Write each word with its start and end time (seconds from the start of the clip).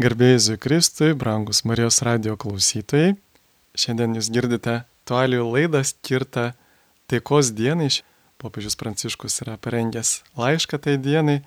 Garbėjai 0.00 0.56
Kristui, 0.56 1.10
brangus 1.12 1.58
Marijos 1.68 1.98
radio 2.06 2.32
klausytojai. 2.40 3.18
Šiandien 3.76 4.14
jūs 4.16 4.30
girdite 4.32 4.78
aktualių 4.78 5.42
laidą 5.44 5.82
skirtą 5.84 6.44
taikos 7.10 7.50
dienai. 7.52 7.90
Popiežius 8.40 8.78
Pranciškus 8.80 9.36
yra 9.44 9.58
parengęs 9.60 10.22
laišką 10.40 10.80
tai 10.80 10.94
dienai. 10.96 11.42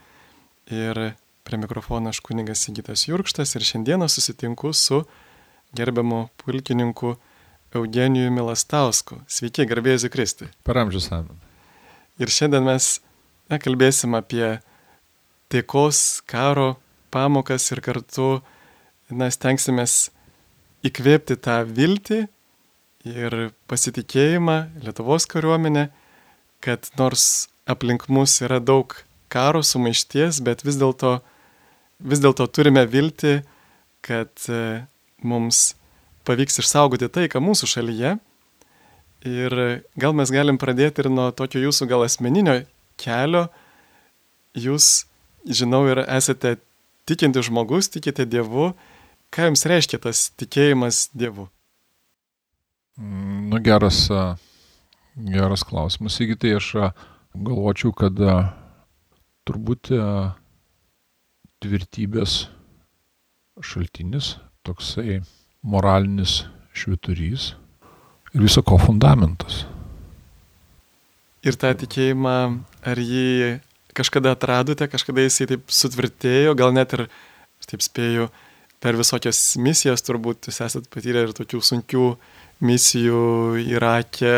Ir 0.70 1.00
prie 1.48 1.60
mikrofono 1.64 2.14
aš 2.14 2.20
kuningas 2.22 2.62
Sigitas 2.68 3.08
Jurkštas 3.08 3.56
ir 3.58 3.66
šiandieną 3.66 4.06
susitinku 4.06 4.70
su 4.78 5.02
gerbiamu 5.74 6.28
pulkininku 6.44 7.16
Eugenijų 7.74 8.30
Milastausku. 8.38 9.24
Sveiki, 9.26 9.66
garbėjai 9.66 10.14
Kristui. 10.14 10.52
Per 10.62 10.78
amžius 10.78 11.10
amen. 11.10 11.42
Ir 12.22 12.30
šiandien 12.30 12.70
mes 12.70 13.00
na, 13.50 13.58
kalbėsim 13.58 14.14
apie 14.14 14.60
taikos, 15.50 16.22
karo 16.30 16.76
pamokas 17.14 17.70
ir 17.72 17.84
kartu 17.86 18.30
na, 19.14 19.30
stengsimės 19.32 20.10
įkvėpti 20.84 21.38
tą 21.40 21.62
viltį 21.70 22.24
ir 23.08 23.36
pasitikėjimą 23.72 24.58
Lietuvos 24.84 25.28
kariuomenė, 25.32 25.90
kad 26.64 26.90
nors 27.00 27.50
aplink 27.70 28.10
mus 28.12 28.40
yra 28.44 28.60
daug 28.64 28.96
karo 29.32 29.62
sumaišties, 29.66 30.42
bet 30.44 30.66
vis 30.66 30.80
dėlto 30.80 31.20
vis 32.04 32.22
dėlto 32.24 32.48
turime 32.52 32.84
viltį, 32.90 33.40
kad 34.04 34.32
e, 34.52 34.84
mums 35.24 35.74
pavyks 36.28 36.60
išsaugoti 36.64 37.10
taiką 37.12 37.42
mūsų 37.44 37.70
šalyje. 37.76 38.18
Ir 39.24 39.56
gal 40.00 40.16
mes 40.18 40.32
galim 40.36 40.60
pradėti 40.60 41.04
ir 41.04 41.10
nuo 41.12 41.30
tokio 41.32 41.62
jūsų 41.64 41.88
gal 41.88 42.04
asmeninio 42.04 42.58
kelio. 43.00 43.48
Jūs, 44.54 45.06
žinau, 45.48 45.86
ir 45.88 46.04
esate 46.04 46.58
tikinti 47.10 47.44
žmogus, 47.46 47.90
tikite 47.94 48.26
Dievu, 48.30 48.72
ką 49.34 49.50
jums 49.50 49.66
reiškia 49.70 50.00
tas 50.04 50.28
tikėjimas 50.40 51.08
Dievu? 51.14 51.50
Nu, 52.98 53.58
geras, 53.64 54.06
geras 55.18 55.64
klausimas. 55.66 56.20
Įgytai 56.22 56.54
aš 56.60 56.70
galvočiau, 57.34 57.94
kad 57.98 58.20
turbūt 59.48 59.90
tvirtybės 61.64 62.44
šaltinis, 63.64 64.36
toksai 64.66 65.22
moralinis 65.64 66.44
šviturys 66.74 67.54
ir 68.34 68.46
viso 68.46 68.64
ko 68.66 68.80
fundamentas. 68.82 69.64
Ir 71.44 71.58
tą 71.60 71.74
tikėjimą, 71.76 72.38
ar 72.88 73.00
jį 73.04 73.60
kažkada 73.96 74.34
atradote, 74.36 74.88
kažkada 74.92 75.26
jisai 75.26 75.50
taip 75.54 75.72
sutvirtėjo, 75.74 76.56
gal 76.60 76.74
net 76.76 76.96
ir, 76.98 77.06
aš 77.62 77.70
taip 77.72 77.86
spėju, 77.86 78.30
per 78.84 78.98
visokias 79.00 79.40
misijas 79.62 80.04
turbūt 80.04 80.50
jūs 80.50 80.60
esat 80.66 80.90
patyrę 80.92 81.28
ir 81.28 81.36
tokių 81.38 81.62
sunkių 81.64 82.08
misijų 82.64 83.24
Irake, 83.64 84.34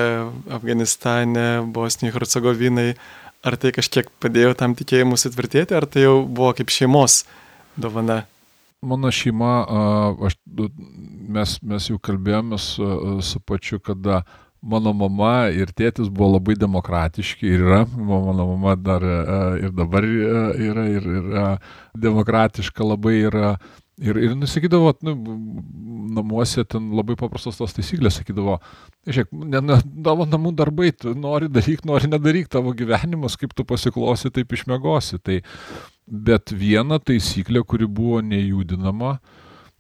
Afganistane, 0.54 1.64
Bosnijoje, 1.74 2.16
Hercegovinai. 2.16 2.94
Ar 3.46 3.58
tai 3.62 3.70
kažkiek 3.76 4.08
padėjo 4.22 4.56
tam 4.58 4.74
tikėjimui 4.78 5.20
sutvirtėti, 5.22 5.76
ar 5.78 5.86
tai 5.86 6.08
jau 6.08 6.24
buvo 6.26 6.50
kaip 6.58 6.72
šeimos 6.74 7.20
dovana? 7.78 8.24
Mano 8.86 9.12
šeima, 9.14 9.52
aš, 10.26 10.38
mes, 11.36 11.54
mes 11.62 11.90
jau 11.92 12.00
kalbėjome 12.02 12.58
su, 12.62 13.42
pačiu, 13.46 13.78
kada 13.82 14.24
mano 14.66 14.94
mama 14.98 15.48
ir 15.54 15.72
tėtis 15.78 16.10
buvo 16.10 16.36
labai 16.36 16.56
demokratiški 16.60 17.48
ir 17.48 17.64
yra, 17.68 17.82
mano 17.86 18.50
mama 18.54 18.76
dar 18.76 19.06
ir 19.62 19.74
dabar 19.76 20.06
yra 20.06 20.46
ir, 20.90 21.10
ir 21.14 21.42
demokratiška 22.08 22.94
labai 22.94 23.18
yra. 23.30 23.56
Ir, 23.96 24.18
ir 24.20 24.34
nusakydavo, 24.36 24.90
nu, 25.08 25.12
namuose 26.18 26.66
ten 26.68 26.90
labai 26.98 27.16
paprastos 27.16 27.56
tos 27.56 27.72
taisyklės, 27.78 28.18
sakydavo, 28.20 28.58
žiūrėk, 29.08 29.30
ne, 29.40 29.62
ne, 29.64 29.78
tavo 30.04 30.26
namų 30.28 30.52
darbai, 30.60 30.90
tu 30.92 31.14
nori 31.16 31.48
daryk, 31.48 31.86
nori 31.88 32.10
nedaryk, 32.12 32.50
tavo 32.52 32.74
gyvenimas, 32.76 33.38
kaip 33.40 33.56
tu 33.56 33.64
pasiklosi, 33.64 34.34
taip 34.36 34.52
išmėgosi. 34.52 35.22
Tai, 35.24 35.38
bet 36.28 36.52
viena 36.52 37.00
taisyklė, 37.00 37.64
kuri 37.64 37.88
buvo 37.88 38.20
nejudinama, 38.20 39.14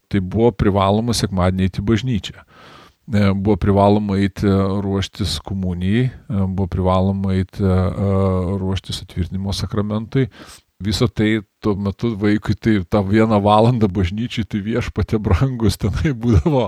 tai 0.07 0.23
buvo 0.23 0.53
privaloma 0.55 1.11
sekmadienį 1.11 1.67
į 1.75 1.85
bažnyčią. 1.91 2.39
E, 2.39 2.74
buvo 3.07 3.55
privaloma 3.55 4.17
eiti 4.17 4.47
ruoštis 4.81 5.39
komunijai, 5.45 6.09
e, 6.09 6.45
buvo 6.47 6.67
privaloma 6.67 7.33
eiti 7.33 7.63
e, 7.63 7.81
ruoštis 8.59 9.03
atvirtinimo 9.05 9.53
sakramentui. 9.53 10.27
Visą 10.83 11.07
tai 11.07 11.39
tuo 11.63 11.75
metu 11.79 12.11
vaikui 12.19 12.55
tai 12.59 12.73
tą 12.83 12.99
vieną 13.07 13.37
valandą 13.39 13.87
bažnyčiai 13.87 14.43
tai 14.43 14.59
viešpatė 14.65 15.21
brangus, 15.23 15.77
tenai 15.79 16.11
būdavo 16.11 16.65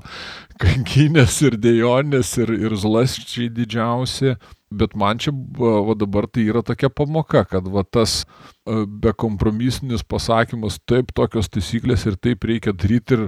kankinės 0.61 1.41
ir 1.43 1.57
dėjonės 1.59 2.37
ir, 2.39 2.53
ir 2.55 2.77
zlasčiai 2.79 3.49
didžiausi. 3.51 4.37
Bet 4.71 4.95
man 4.99 5.19
čia 5.19 5.31
va, 5.31 5.95
dabar 5.95 6.27
tai 6.27 6.45
yra 6.47 6.63
tokia 6.63 6.89
pamoka, 6.91 7.45
kad 7.47 7.67
va, 7.71 7.83
tas 7.83 8.25
bekompromisinis 8.67 10.03
pasakymas, 10.03 10.79
taip 10.83 11.13
tokios 11.15 11.47
taisyklės 11.51 12.03
ir 12.07 12.17
taip 12.19 12.43
reikia 12.47 12.73
daryti 12.75 13.15
ir, 13.15 13.23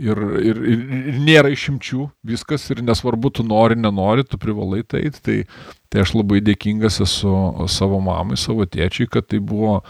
Ir, 0.00 0.20
ir, 0.40 0.60
ir, 0.64 0.84
nėra 1.20 1.50
išimčių, 1.52 2.06
viskas 2.24 2.62
ir 2.72 2.80
nesvarbu, 2.86 3.32
tu 3.36 3.44
nori, 3.44 3.76
nenori, 3.76 4.24
tu 4.24 4.38
privalai 4.40 4.80
tai 4.88 5.04
eiti. 5.04 5.20
Tai, 5.26 5.36
tai 5.92 6.04
aš 6.06 6.14
labai 6.16 6.40
dėkingas 6.44 7.02
esu 7.04 7.34
savo 7.68 8.00
mamai, 8.00 8.38
savo 8.40 8.64
tėčiai, 8.64 9.10
kad 9.12 9.28
tai 9.28 9.42
buvo 9.44 9.82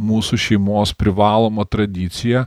mūsų 0.00 0.38
šeimos 0.40 0.94
privaloma 0.96 1.66
tradicija, 1.68 2.46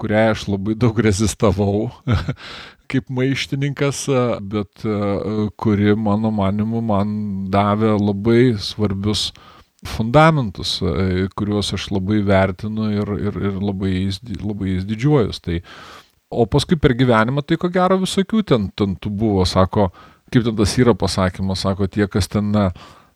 kuriai 0.00 0.32
aš 0.32 0.46
labai 0.48 0.78
daug 0.78 0.96
rezistavau 1.04 1.90
kaip 2.92 3.08
maištininkas, 3.12 4.04
bet 4.40 4.84
kuri, 5.60 5.94
mano 5.96 6.32
manimu, 6.34 6.82
man 6.84 7.16
davė 7.52 7.94
labai 7.96 8.42
svarbius 8.60 9.30
fundamentus, 9.88 10.76
kuriuos 11.36 11.72
aš 11.74 11.88
labai 11.90 12.20
vertinu 12.26 12.90
ir, 12.92 13.16
ir, 13.30 13.38
ir 13.50 13.58
labai, 13.58 13.94
labai 14.42 14.76
jais 14.76 14.86
didžiuojus. 14.86 15.40
Tai, 15.42 15.58
O 16.32 16.46
paskui 16.48 16.78
per 16.80 16.94
gyvenimą 16.96 17.44
tai 17.44 17.58
ko 17.60 17.68
gero 17.72 17.98
visokių 18.00 18.42
ten, 18.48 18.70
ten 18.76 18.96
tų 18.96 19.12
buvo, 19.20 19.44
sako, 19.48 19.90
kaip 20.32 20.46
ten 20.46 20.56
tas 20.56 20.72
yra 20.80 20.94
pasakymas, 20.96 21.66
sako, 21.66 21.90
tie, 21.92 22.06
kas 22.08 22.30
ten 22.32 22.48
na, 22.54 22.70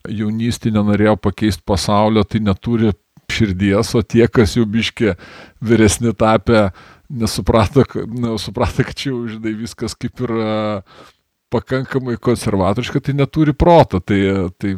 jaunystį 0.07 0.75
nenorėjo 0.77 1.17
pakeisti 1.25 1.65
pasaulio, 1.67 2.25
tai 2.29 2.43
neturi 2.45 2.93
širdies, 3.33 3.95
o 3.99 4.03
tie, 4.07 4.27
kas 4.31 4.55
jau 4.57 4.67
biškė 4.71 5.17
vyresni 5.65 6.13
tapę, 6.17 6.69
nesuprato, 7.11 7.85
nesuprato 8.07 8.85
kad 8.87 8.95
čia 8.95 9.11
jau, 9.11 9.25
žinai, 9.31 9.55
viskas 9.59 9.97
kaip 9.99 10.23
ir 10.27 10.35
uh, 10.37 11.01
pakankamai 11.53 12.17
konservatoriška, 12.23 13.01
tai 13.01 13.15
neturi 13.15 13.55
proto. 13.55 14.01
Tai, 14.01 14.19
tai 14.59 14.75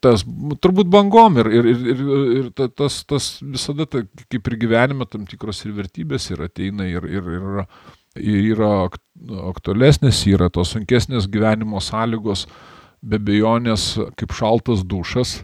tas 0.00 0.24
turbūt 0.64 0.90
bangom 0.92 1.40
ir, 1.42 1.50
ir, 1.60 1.70
ir, 1.92 2.02
ir 2.40 2.50
tas, 2.56 3.02
tas 3.08 3.30
visada, 3.44 3.86
tai, 3.90 4.06
kaip 4.32 4.50
ir 4.50 4.58
gyvenime, 4.64 5.08
tam 5.10 5.26
tikros 5.28 5.64
ir 5.66 5.76
vertybės 5.76 6.30
ir 6.32 6.44
ateina 6.48 6.88
ir, 6.88 7.06
ir, 7.06 7.30
ir, 7.36 7.62
ir 8.16 8.50
yra 8.56 8.72
aktualesnės, 9.52 10.24
yra 10.30 10.50
tos 10.52 10.74
sunkesnės 10.76 11.28
gyvenimo 11.30 11.82
sąlygos, 11.84 12.46
be 13.00 13.20
bejonės 13.20 13.94
kaip 14.20 14.36
šaltas 14.36 14.84
dušas 14.84 15.40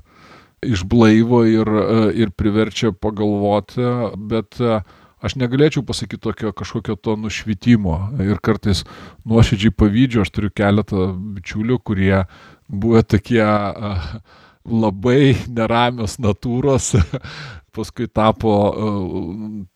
išblaivo 0.66 1.42
ir, 1.46 1.68
ir 2.16 2.32
priverčia 2.34 2.88
pagalvoti, 2.96 3.84
bet 4.28 4.56
uh, 4.64 4.80
aš 5.26 5.36
negalėčiau 5.40 5.84
pasakyti 5.86 6.22
tokio 6.22 6.52
kažkokio 6.56 6.96
to 6.96 7.16
nušvitimo 7.20 7.96
ir 8.24 8.40
kartais 8.44 8.84
nuoširdžiai 9.26 9.74
pavydžiu, 9.74 10.22
aš 10.24 10.32
turiu 10.34 10.52
keletą 10.54 11.10
bičiulių, 11.36 11.78
kurie 11.84 12.24
buvo 12.68 13.02
tokie 13.02 13.42
uh, 13.42 14.08
labai 14.66 15.36
neramios 15.52 16.16
natūros, 16.22 16.94
paskui 17.76 18.08
tapo 18.08 18.52
uh, 18.70 19.06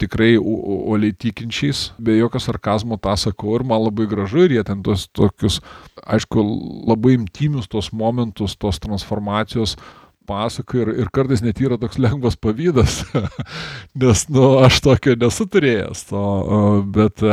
tikrai 0.01 0.33
uoliai 0.41 1.13
tikinčiais, 1.13 1.91
be 2.01 2.17
jokio 2.17 2.41
sarkazmo 2.43 2.99
tą 3.03 3.15
sakau 3.21 3.59
ir 3.59 3.67
man 3.69 3.85
labai 3.85 4.09
gražu 4.11 4.47
ir 4.47 4.57
jie 4.57 4.67
ten 4.67 4.83
tos 4.87 5.07
tokius, 5.13 5.61
aišku, 6.01 6.45
labai 6.89 7.19
imtimius 7.19 7.69
tos 7.71 7.93
momentus, 7.93 8.57
tos 8.57 8.81
transformacijos 8.83 9.77
pasakoja 10.31 10.87
ir, 10.87 10.93
ir 11.03 11.11
kartais 11.15 11.43
net 11.45 11.61
yra 11.63 11.79
toks 11.81 11.99
lengvas 12.01 12.39
pavydas, 12.39 13.01
nes, 14.01 14.25
nu, 14.33 14.47
aš 14.63 14.81
tokio 14.87 15.17
nesu 15.19 15.47
turėjęs, 15.51 16.05
to, 16.11 16.25
bet, 16.95 17.25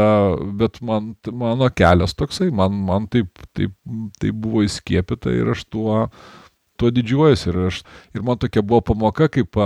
bet 0.59 0.81
man, 0.85 1.13
mano 1.31 1.69
kelias 1.73 2.17
toksai, 2.17 2.49
man, 2.53 2.75
man 2.89 3.09
taip, 3.13 3.29
taip, 3.57 3.75
taip 4.21 4.41
buvo 4.43 4.65
įskiepita 4.65 5.33
ir 5.35 5.53
aš 5.53 5.67
tuo, 5.69 6.07
tuo 6.77 6.93
didžiuojuosi 6.93 7.51
ir, 7.53 7.61
aš, 7.69 7.83
ir 8.17 8.25
man 8.25 8.41
tokia 8.41 8.65
buvo 8.65 8.81
pamoka, 8.91 9.29
kaip 9.33 9.61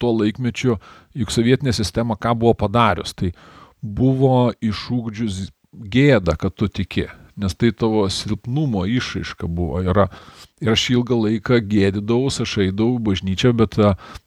tuo 0.00 0.12
laikmečiu, 0.16 0.78
juk 1.16 1.32
sovietinė 1.32 1.74
sistema 1.76 2.16
ką 2.20 2.34
buvo 2.40 2.54
padarius, 2.62 3.12
tai 3.16 3.34
buvo 3.80 4.50
išūkdžius 4.64 5.48
gėda, 5.92 6.36
kad 6.40 6.56
tu 6.56 6.68
tiki. 6.68 7.08
Nes 7.40 7.56
tai 7.56 7.72
tavo 7.72 8.04
silpnumo 8.12 8.84
išraiška 8.86 9.48
buvo. 9.48 9.80
Yra, 9.82 10.08
ir 10.60 10.72
aš 10.74 10.86
ilgą 10.94 11.18
laiką 11.24 11.60
gėdydavau, 11.70 12.30
aš 12.30 12.56
eidavau 12.66 13.00
bažnyčią, 13.10 13.54
bet, 13.56 13.78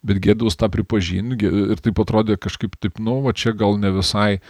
bet 0.06 0.22
gėdavau 0.24 0.54
tą 0.54 0.70
pripažinti 0.74 1.50
ir 1.74 1.84
taip 1.84 2.02
atrodė 2.04 2.40
kažkaip 2.42 2.78
taip, 2.82 3.00
nu, 3.04 3.22
va 3.26 3.36
čia 3.38 3.56
gal 3.58 3.78
ne 3.82 3.94
visai 3.94 4.42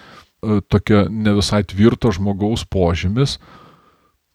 tokia, 0.43 1.05
ne 1.09 1.35
visai 1.39 1.63
tvirto 1.67 2.11
žmogaus 2.15 2.65
požymis. 2.65 3.37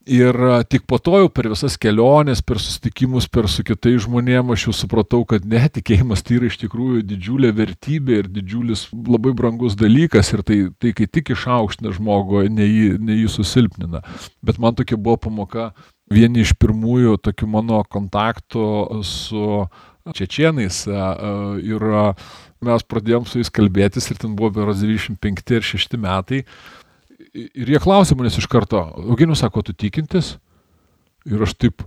Ir 0.09 0.37
tik 0.73 0.87
po 0.89 0.97
to 0.97 1.19
jau 1.21 1.29
per 1.29 1.51
visas 1.53 1.75
keliones, 1.81 2.41
per 2.41 2.57
susitikimus, 2.63 3.27
per 3.29 3.45
su 3.53 3.61
kitais 3.67 4.07
žmonėmis 4.07 4.57
aš 4.57 4.65
jau 4.69 4.75
supratau, 4.79 5.21
kad 5.29 5.45
netikėjimas 5.45 6.25
tai 6.25 6.39
yra 6.39 6.49
iš 6.49 6.57
tikrųjų 6.63 7.03
didžiulė 7.11 7.51
vertybė 7.59 8.23
ir 8.23 8.31
didžiulis 8.33 8.87
labai 8.95 9.35
brangus 9.37 9.77
dalykas 9.77 10.33
ir 10.33 10.45
tai, 10.49 10.59
tai 10.81 10.95
kai 10.97 11.11
tik 11.13 11.35
išaukština 11.37 11.93
žmogų, 11.99 12.47
ne 12.49 12.65
jį, 12.65 12.89
ne 13.05 13.19
jį 13.21 13.29
susilpnina. 13.37 14.01
Bet 14.41 14.61
man 14.63 14.79
tokia 14.79 14.97
buvo 14.97 15.19
pamoka, 15.29 15.71
vieni 16.09 16.41
iš 16.47 16.55
pirmųjų 16.57 17.19
tokių 17.29 17.51
mano 17.59 17.83
kontaktų 17.85 18.65
su 19.05 19.45
čečienais 20.17 20.87
ir 20.89 21.85
mes 22.65 22.85
pradėjom 22.89 23.29
su 23.29 23.43
jais 23.43 23.53
kalbėtis 23.53 24.09
ir 24.09 24.25
ten 24.25 24.33
buvo 24.39 24.55
beras 24.57 24.81
25 24.81 25.57
ir 25.59 25.67
6 25.77 26.01
metai 26.01 26.43
ir 27.35 27.73
jie 27.75 27.81
klausė 27.83 28.17
manęs 28.19 28.39
iš 28.41 28.49
karto, 28.51 28.83
Eugenijus 29.05 29.43
sako, 29.45 29.65
tu 29.67 29.75
tikintis? 29.77 30.37
Ir 31.29 31.43
aš 31.45 31.55
taip, 31.61 31.83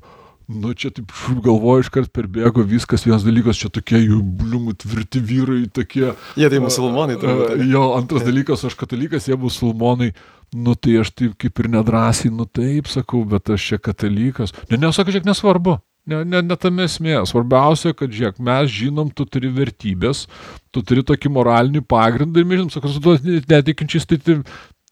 nu 0.52 0.74
čia 0.78 0.92
taip 0.94 1.14
galvoju, 1.46 1.86
iškart 1.86 2.12
perbėgo 2.14 2.66
viskas, 2.68 3.06
vienas 3.08 3.26
dalykas, 3.26 3.60
čia 3.62 3.72
tokie 3.74 4.02
jų 4.04 4.20
bliumų 4.42 4.76
tvirti 4.84 5.22
vyrai, 5.24 5.64
tokie. 5.74 6.12
Jie 6.40 6.52
tai 6.52 6.62
musulmonai, 6.64 7.18
tai. 7.22 7.36
Jo, 7.70 7.92
antras 7.98 8.26
dalykas, 8.28 8.66
aš 8.68 8.78
katalikas, 8.80 9.30
jie 9.30 9.40
musulmonai. 9.40 10.12
Nu 10.52 10.76
tai 10.76 10.98
aš 11.00 11.14
taip 11.16 11.38
kaip 11.40 11.62
ir 11.64 11.70
nedrasiai, 11.72 12.34
nu 12.36 12.44
taip 12.44 12.90
sakau, 12.92 13.24
bet 13.24 13.54
aš 13.54 13.70
čia 13.70 13.80
katalikas. 13.80 14.52
Ne, 14.68 14.82
nesakau, 14.82 15.14
žiūrėk, 15.14 15.30
nesvarbu. 15.30 15.78
Ne, 16.12 16.24
ne, 16.26 16.42
ne 16.44 16.58
tame 16.60 16.88
esmė. 16.90 17.22
Svarbiausia, 17.30 17.94
kad, 17.96 18.12
žiūrėk, 18.12 18.42
mes 18.44 18.74
žinom, 18.74 19.14
tu 19.16 19.24
turi 19.30 19.52
vertybės, 19.54 20.26
tu 20.74 20.84
turi 20.84 21.06
tokį 21.08 21.32
moralinį 21.32 21.86
pagrindą 21.88 22.42
ir 22.42 22.50
mes 22.50 22.60
žinom, 22.60 22.74
sakau, 22.74 22.92
su 22.92 23.04
tuo 23.06 23.16
netikinčiais, 23.22 24.10
tai, 24.10 24.20
tai 24.20 24.40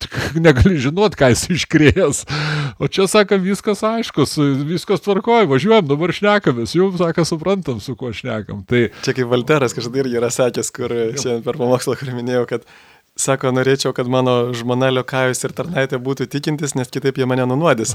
negali 0.46 0.78
žinot, 0.82 1.16
ką 1.20 1.32
jis 1.34 1.46
iškrėjęs. 1.58 2.22
O 2.80 2.88
čia 2.92 3.08
sako, 3.12 3.40
viskas 3.44 3.84
aiškus, 3.86 4.38
viskas 4.70 5.04
tvarkoja, 5.06 5.50
važiuojam, 5.50 5.90
dabar 5.90 6.14
šnekamės, 6.16 6.76
jau 6.78 6.90
sako, 7.00 7.26
suprantam, 7.28 7.82
su 7.84 7.96
kuo 8.00 8.14
šnekam. 8.16 8.64
Tai... 8.70 8.88
Čia 9.06 9.16
kaip 9.18 9.32
Valteras 9.32 9.76
kažkada 9.76 10.04
irgi 10.04 10.20
yra 10.22 10.32
sakęs, 10.34 10.72
kur 10.76 10.94
šiandien 10.94 11.44
per 11.46 11.60
pamokslą, 11.60 11.98
kur 12.00 12.14
minėjau, 12.16 12.46
kad 12.50 12.68
Sako, 13.20 13.50
norėčiau, 13.52 13.92
kad 13.92 14.08
mano 14.08 14.54
žmona 14.56 14.88
Liokajus 14.94 15.42
ir 15.44 15.52
tarnaitė 15.58 15.98
būtų 16.00 16.30
tikintis, 16.32 16.72
nes 16.80 16.88
kitaip 16.88 17.18
jie 17.20 17.26
mane 17.28 17.44
nunuodys, 17.50 17.92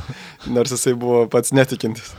nors 0.53 0.75
jisai 0.75 0.93
buvo 1.01 1.23
pats 1.33 1.55
netikintis. 1.57 2.11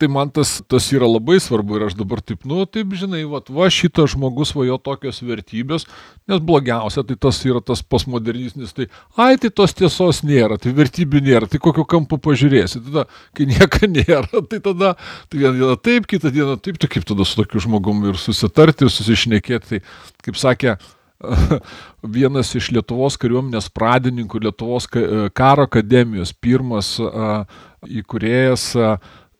Tai 0.00 0.08
man 0.08 0.32
tas, 0.32 0.56
tas 0.70 0.86
yra 0.94 1.04
labai 1.04 1.36
svarbu 1.44 1.76
ir 1.76 1.84
aš 1.90 1.98
dabar 1.98 2.22
taip, 2.24 2.46
nu, 2.48 2.62
taip, 2.64 2.94
žinai, 2.96 3.20
va, 3.28 3.42
va 3.52 3.68
šitas 3.68 4.14
žmogus 4.14 4.54
va 4.56 4.64
jo 4.64 4.78
tokios 4.80 5.20
vertybės, 5.20 5.84
nes 6.30 6.40
blogiausia, 6.40 7.04
tai 7.04 7.18
tas 7.26 7.42
yra 7.44 7.60
tas 7.60 7.84
postmodernisnis, 7.84 8.72
tai, 8.72 8.88
ai, 9.20 9.36
tai 9.36 9.52
tos 9.52 9.76
tiesos 9.76 10.22
nėra, 10.24 10.56
tai 10.56 10.72
vertybių 10.72 11.24
nėra, 11.28 11.52
tai 11.52 11.60
kokiu 11.60 11.84
kampu 11.84 12.16
pažiūrėsi, 12.30 12.80
tada, 12.88 13.04
kai 13.36 13.50
nieko 13.52 13.84
nėra, 13.98 14.40
tai 14.48 14.64
tada, 14.64 14.96
tai 15.28 15.44
vieną 15.44 15.54
dieną 15.60 15.78
taip, 15.84 16.08
kitą 16.08 16.32
dieną 16.32 16.56
taip, 16.64 16.80
tai 16.80 16.94
kaip 16.96 17.04
tada 17.12 17.28
su 17.28 17.42
tokiu 17.44 17.60
žmogumi 17.68 18.14
ir 18.14 18.24
susitarti, 18.24 18.88
ir 18.88 18.96
susišnekėti, 18.96 19.74
tai, 19.74 19.86
kaip 20.24 20.40
sakė, 20.40 20.78
vienas 22.16 22.52
iš 22.56 22.70
Lietuvos 22.74 23.18
kariuomenės 23.20 23.68
pradininkų, 23.74 24.42
Lietuvos 24.46 24.88
karo 25.36 25.66
akademijos, 25.68 26.34
pirmas 26.34 26.94
įkūrėjas, 27.84 28.70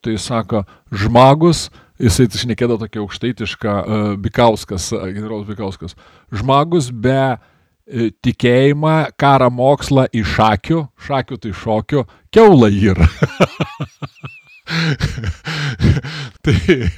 tai 0.04 0.18
sako, 0.20 0.64
žmogus, 0.92 1.68
jisai 2.00 2.28
išnekėda 2.28 2.78
tokia 2.82 3.02
aukštaitiška 3.04 3.76
Bikauskas, 4.22 4.90
generolas 4.92 5.48
Bikauskas, 5.48 5.96
žmogus 6.34 6.90
be 6.92 7.18
e, 7.24 8.10
tikėjimą, 8.24 8.96
karą 9.20 9.50
mokslą 9.54 10.08
iš 10.12 10.36
šakių, 10.38 10.84
šakių 11.08 11.40
tai 11.40 11.54
šokių, 11.64 12.06
keula 12.34 12.72
yra. 12.72 13.08
tai, 16.44 16.88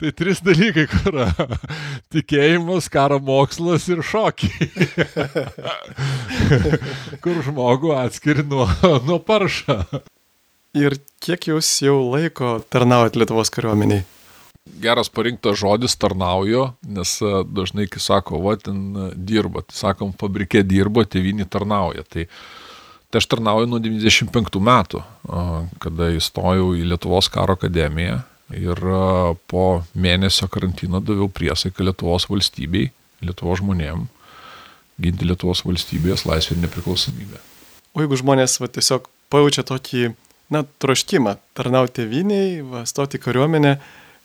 tai 0.00 0.12
trys 0.16 0.40
dalykai, 0.44 0.86
kur 0.90 1.18
tikėjimas, 2.14 2.88
karo 2.92 3.20
mokslas 3.24 3.88
ir 3.92 4.02
šokiai. 4.06 4.68
kur 7.24 7.42
žmogų 7.46 7.94
atskiri 7.98 8.46
nuo, 8.48 8.68
nuo 9.06 9.18
paršą. 9.22 9.82
Ir 10.78 10.98
kiek 11.24 11.50
jūs 11.50 11.70
jau 11.84 11.98
laiko 12.12 12.58
tarnaujat 12.72 13.16
Lietuvos 13.18 13.52
kariuomeniai? 13.52 14.04
Geras 14.82 15.08
parinktas 15.08 15.56
žodis 15.56 15.94
tarnauju, 15.96 16.66
nes 16.92 17.14
e, 17.24 17.30
dažnai, 17.56 17.86
kai 17.88 18.02
sako, 18.04 18.42
va, 18.44 18.52
ten 18.60 18.82
e, 18.92 19.06
dirba, 19.16 19.62
tai 19.64 19.78
sakom, 19.78 20.12
fabrikė 20.20 20.60
dirba, 20.68 21.06
tėvinį 21.08 21.48
tarnauja. 21.48 22.04
Tai 22.04 22.28
Tai 23.08 23.22
aš 23.22 23.26
tarnauju 23.32 23.64
nuo 23.72 23.78
95 23.80 24.60
metų, 24.60 24.98
kada 25.80 26.10
įstojau 26.12 26.74
į 26.76 26.82
Lietuvos 26.90 27.30
karo 27.32 27.54
akademiją 27.56 28.18
ir 28.54 28.80
po 29.50 29.64
mėnesio 29.98 30.48
karantino 30.52 31.02
daviau 31.04 31.28
priesaiką 31.32 31.84
Lietuvos 31.84 32.28
valstybei, 32.30 32.90
Lietuvos 33.24 33.60
žmonėm, 33.60 34.06
ginti 35.02 35.28
Lietuvos 35.28 35.64
valstybės 35.66 36.24
laisvę 36.28 36.56
ir 36.56 36.64
nepriklausomybę. 36.64 37.42
O 37.96 38.04
jeigu 38.04 38.18
žmonės 38.20 38.58
va, 38.62 38.68
tiesiog 38.72 39.08
pajaučia 39.32 39.64
tokį, 39.68 40.12
na, 40.54 40.64
troškimą 40.80 41.36
tarnauti 41.58 42.00
tėviniai, 42.00 42.60
va, 42.64 42.84
stoti 42.88 43.20
kariuomenę, 43.20 43.76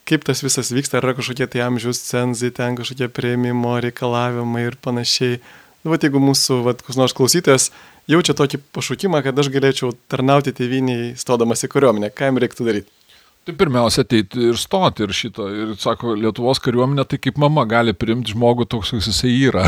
kaip 0.08 0.24
tas 0.28 0.44
visas 0.44 0.72
vyksta, 0.72 0.98
ar 1.00 1.08
yra 1.08 1.16
kažkokie 1.18 1.48
tai 1.50 1.64
amžiaus 1.64 2.00
cenzai, 2.06 2.52
ten 2.54 2.78
kažkokie 2.78 3.08
prieimimo 3.12 3.76
reikalavimai 3.84 4.68
ir 4.68 4.78
panašiai. 4.84 5.40
Nu, 5.84 5.92
va, 5.92 6.00
jeigu 6.00 6.20
mūsų, 6.22 6.62
va, 6.64 6.76
kas 6.80 6.96
nors 7.00 7.16
klausytojas 7.16 7.70
jaučia 8.08 8.36
tokį 8.36 8.60
pašaukimą, 8.76 9.20
kad 9.24 9.38
aš 9.40 9.50
galėčiau 9.52 9.92
tarnauti 10.12 10.54
tėviniai 10.56 11.12
stodamas 11.20 11.64
į 11.64 11.72
kariuomenę. 11.72 12.12
Ką 12.14 12.30
jam 12.30 12.40
reiktų 12.40 12.68
daryti? 12.68 13.03
Tai 13.44 13.52
pirmiausia, 13.60 14.06
ateiti 14.06 14.40
ir 14.48 14.56
stoti 14.56 15.04
ir 15.04 15.12
šito. 15.12 15.46
Ir 15.52 15.74
sako, 15.80 16.14
Lietuvos 16.16 16.62
kariuomenė 16.64 17.04
tai 17.08 17.18
kaip 17.20 17.36
mama 17.40 17.66
gali 17.68 17.92
priimti 17.92 18.32
žmogų 18.32 18.64
toks, 18.72 18.94
koks 18.94 19.10
jisai 19.10 19.34
yra. 19.50 19.66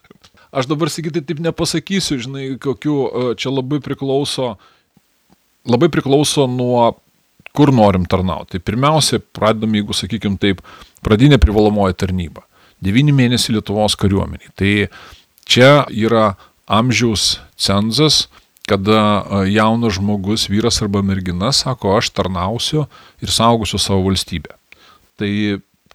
aš 0.56 0.66
dabar 0.70 0.90
sakytai 0.90 1.22
taip 1.28 1.42
nepasakysiu, 1.44 2.18
žinai, 2.24 2.46
kokiu 2.62 2.96
e, 3.06 3.24
čia 3.38 3.52
labai 3.54 3.78
priklauso, 3.84 4.56
labai 5.70 5.90
priklauso 5.94 6.48
nuo 6.50 6.88
kur 7.54 7.70
norim 7.70 8.08
tarnauti. 8.10 8.56
Tai 8.56 8.66
pirmiausia, 8.72 9.22
pradedam, 9.36 9.78
jeigu 9.78 9.94
sakykim 9.94 10.40
taip, 10.42 10.64
pradinė 11.06 11.38
privalomoji 11.42 11.98
tarnyba. 12.02 12.42
9 12.82 13.14
mėnesiai 13.14 13.54
Lietuvos 13.54 13.94
kariuomeniai. 14.02 14.50
Tai 14.58 14.72
čia 15.46 15.84
yra 15.94 16.32
amžiaus 16.66 17.36
cenzas, 17.60 18.24
kada 18.68 19.24
jaunas 19.50 19.96
žmogus, 19.98 20.48
vyras 20.50 20.82
arba 20.84 21.02
mergina, 21.02 21.52
sako, 21.52 21.96
aš 21.98 22.12
tarnausiu 22.14 22.86
ir 23.22 23.32
saugosiu 23.32 23.80
savo 23.82 24.06
valstybę. 24.06 24.54
Tai 25.18 25.32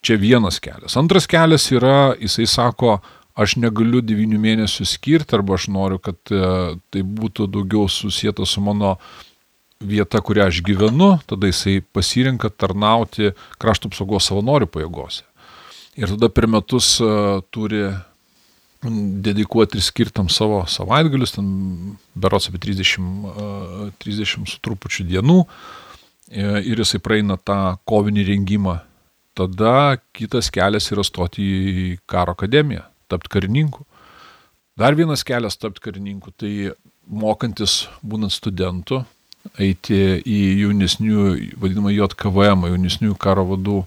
čia 0.02 0.18
vienas 0.20 0.60
kelias. 0.64 0.98
Antras 1.00 1.28
kelias 1.28 1.70
yra, 1.72 2.16
jisai 2.20 2.48
sako, 2.48 2.98
aš 3.38 3.56
negaliu 3.62 4.02
9 4.02 4.40
mėnesių 4.42 4.86
skirti 4.88 5.38
arba 5.38 5.58
aš 5.58 5.70
noriu, 5.74 6.02
kad 6.02 6.20
tai 6.28 7.02
būtų 7.02 7.48
daugiau 7.54 7.88
susijęta 7.92 8.46
su 8.46 8.64
mano 8.66 8.98
vieta, 9.80 10.22
kurią 10.22 10.48
aš 10.50 10.62
gyvenu, 10.66 11.18
tada 11.30 11.50
jisai 11.52 11.80
pasirinka 11.94 12.50
tarnauti 12.50 13.34
krašto 13.62 13.92
apsaugos 13.92 14.30
savanorių 14.30 14.70
pajėgose. 14.74 15.24
Ir 15.98 16.14
tada 16.14 16.30
per 16.30 16.46
metus 16.50 16.98
uh, 17.02 17.42
turi 17.54 17.88
dedikuoti 18.84 19.78
ir 19.78 19.84
skirtam 19.84 20.30
savo 20.30 20.62
savaitgalius, 20.70 21.34
ten 21.36 21.48
berots 22.16 22.50
apie 22.50 22.62
30, 22.62 23.94
30 24.04 24.52
su 24.52 24.60
trupučiu 24.64 25.06
dienų 25.08 25.38
e, 25.42 26.46
ir 26.62 26.84
jisai 26.84 27.02
praeina 27.04 27.38
tą 27.38 27.78
kovinį 27.90 28.28
rengimą. 28.32 28.78
Tada 29.38 29.98
kitas 30.18 30.50
kelias 30.54 30.90
yra 30.94 31.06
stoti 31.06 31.44
į 31.44 31.88
karo 32.10 32.34
akademiją, 32.34 32.86
tapti 33.10 33.34
karininku. 33.36 33.86
Dar 34.78 34.98
vienas 34.98 35.24
kelias 35.26 35.58
tapti 35.58 35.84
karininku, 35.90 36.34
tai 36.38 36.72
mokantis 37.08 37.86
būnant 38.06 38.34
studentu, 38.34 39.04
eiti 39.62 39.98
į 40.22 40.40
jaunesnių, 40.64 41.28
vadinamą 41.62 41.94
JKVM, 41.96 42.68
jaunesnių 42.74 43.16
karo 43.22 43.46
vadų 43.54 43.84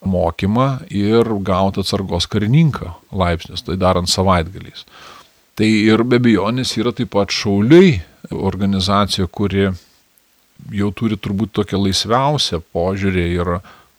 mokymą 0.00 0.80
ir 0.88 1.28
gauti 1.44 1.82
atsargos 1.82 2.26
karininką 2.30 2.94
laipsnius, 3.12 3.64
tai 3.66 3.76
darant 3.76 4.08
savaitgaliais. 4.08 4.86
Tai 5.58 5.68
ir 5.68 6.04
be 6.08 6.16
abejonės 6.20 6.72
yra 6.80 6.92
taip 6.96 7.12
pat 7.12 7.32
šauliai 7.34 7.98
organizacija, 8.30 9.26
kuri 9.28 9.68
jau 10.72 10.90
turi 10.96 11.18
turbūt 11.20 11.52
tokią 11.56 11.80
laisviausią 11.84 12.62
požiūrį 12.72 13.26
ir, 13.34 13.52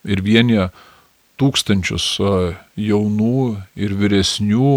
ir 0.05 0.23
vienyje 0.25 0.69
tūkstančius 1.41 2.17
jaunų 2.77 3.45
ir 3.77 3.95
vyresnių 3.97 4.75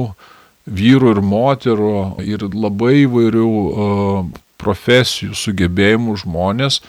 vyrų 0.64 1.12
ir 1.12 1.20
moterų 1.24 1.96
ir 2.24 2.46
labai 2.52 3.04
įvairių 3.04 3.48
profesijų, 4.60 5.36
sugebėjimų 5.36 6.16
žmonės, 6.24 6.80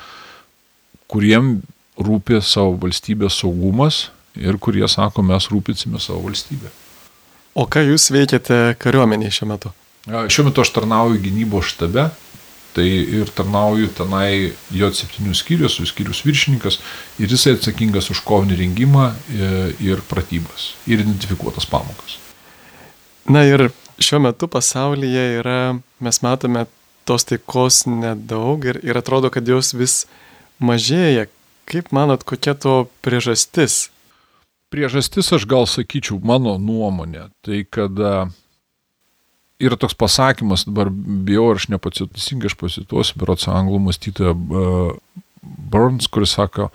kuriem 1.11 1.57
rūpi 1.99 2.39
savo 2.43 2.75
valstybės 2.83 3.41
saugumas 3.41 4.05
ir 4.35 4.59
kurie 4.61 4.87
sako, 4.91 5.23
mes 5.25 5.49
rūpinsime 5.51 6.01
savo 6.01 6.23
valstybę. 6.25 6.71
O 7.55 7.65
ką 7.71 7.85
jūs 7.87 8.09
veikiate 8.11 8.75
kariuomenėje 8.81 9.39
šiuo 9.39 9.49
metu? 9.53 9.71
Šiuo 10.05 10.49
metu 10.49 10.61
aš 10.61 10.73
tarnauju 10.75 11.21
gynybos 11.23 11.71
štabe, 11.71 12.09
tai 12.75 12.85
ir 13.19 13.31
tarnauju 13.31 13.93
tenai 13.95 14.51
J7 14.75 15.31
skyrius, 15.39 15.79
skyrius 15.87 16.25
viršininkas 16.27 16.81
ir 17.23 17.31
jisai 17.31 17.55
atsakingas 17.55 18.11
už 18.11 18.19
kovinį 18.27 18.59
rengimą 18.59 19.05
e, 19.07 19.49
ir 19.87 20.03
pratybas 20.09 20.73
ir 20.83 20.99
identifikuotas 20.99 21.67
pamokas. 21.71 22.19
Na 23.31 23.45
ir 23.47 23.69
šiuo 24.03 24.19
metu 24.27 24.51
pasaulyje 24.51 25.23
yra, 25.39 25.59
mes 26.03 26.21
matome, 26.21 26.65
tos 27.07 27.23
taikos 27.29 27.85
nedaug 27.87 28.67
ir, 28.67 28.81
ir 28.83 28.99
atrodo, 28.99 29.31
kad 29.31 29.47
jos 29.47 29.71
vis 29.77 30.03
mažėja. 30.59 31.29
Kaip 31.65 31.89
manot, 31.95 32.27
kokia 32.27 32.53
to 32.59 32.85
priežastis? 33.05 33.87
Priežastis 34.75 35.31
aš 35.31 35.45
gal 35.47 35.63
sakyčiau, 35.71 36.17
mano 36.19 36.57
nuomonė, 36.59 37.29
tai 37.47 37.61
kad 37.63 37.95
yra 39.55 39.77
toks 39.79 39.95
pasakymas, 39.95 40.65
dabar 40.67 40.89
bijau, 40.91 41.53
aš 41.55 41.69
nepacituosingai, 41.71 42.51
aš 42.51 42.57
pasituosiu, 42.59 43.15
berots 43.21 43.47
anglų 43.47 43.79
mąstytoja 43.85 44.35
Burns, 45.71 46.09
kuris 46.11 46.33
sako, 46.35 46.67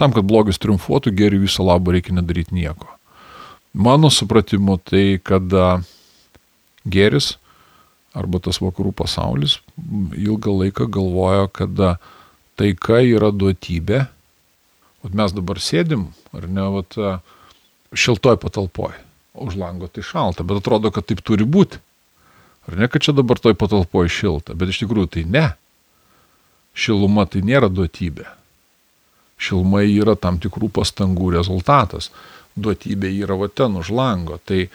tam, 0.00 0.14
kad 0.16 0.24
blogis 0.24 0.60
triumfuotų, 0.62 1.12
geriau 1.18 1.42
viso 1.42 1.66
labo 1.66 1.92
reikia 1.92 2.14
nedaryti 2.16 2.56
nieko. 2.56 2.88
Mano 3.76 4.08
supratimu 4.08 4.78
tai, 4.80 5.20
kad 5.20 5.52
geris 6.88 7.34
arba 8.16 8.40
tas 8.44 8.60
vakarų 8.60 8.92
pasaulis 8.96 9.58
ilgą 10.16 10.56
laiką 10.62 10.88
galvojo, 10.92 11.46
kad 11.52 11.84
taika 12.60 13.00
yra 13.04 13.32
duotybė. 13.32 14.06
O 15.02 15.10
mes 15.12 15.32
dabar 15.34 15.58
sėdim, 15.58 16.10
ar 16.36 16.44
ne, 16.46 16.66
vat, 16.76 16.96
šiltoj 17.92 18.36
patalpoj. 18.36 18.94
Už 19.32 19.56
lango 19.56 19.88
tai 19.88 20.04
šalta, 20.04 20.44
bet 20.44 20.60
atrodo, 20.60 20.90
kad 20.92 21.06
taip 21.08 21.22
turi 21.24 21.46
būti. 21.48 21.80
Ar 22.68 22.76
ne, 22.78 22.88
kad 22.88 23.02
čia 23.02 23.14
dabar 23.16 23.40
toj 23.40 23.56
patalpoje 23.58 24.12
šilta, 24.12 24.54
bet 24.54 24.70
iš 24.70 24.84
tikrųjų 24.84 25.08
tai 25.16 25.24
ne. 25.26 25.46
Šiluma 26.76 27.24
tai 27.28 27.42
nėra 27.44 27.68
duotybė. 27.72 28.28
Šiluma 29.42 29.82
yra 29.82 30.14
tam 30.16 30.38
tikrų 30.40 30.70
pastangų 30.76 31.32
rezultatas. 31.34 32.10
Duotybė 32.54 33.10
yra 33.24 33.36
va 33.40 33.48
ten 33.48 33.76
už 33.80 33.90
lango. 33.90 34.38
Tai 34.38 34.68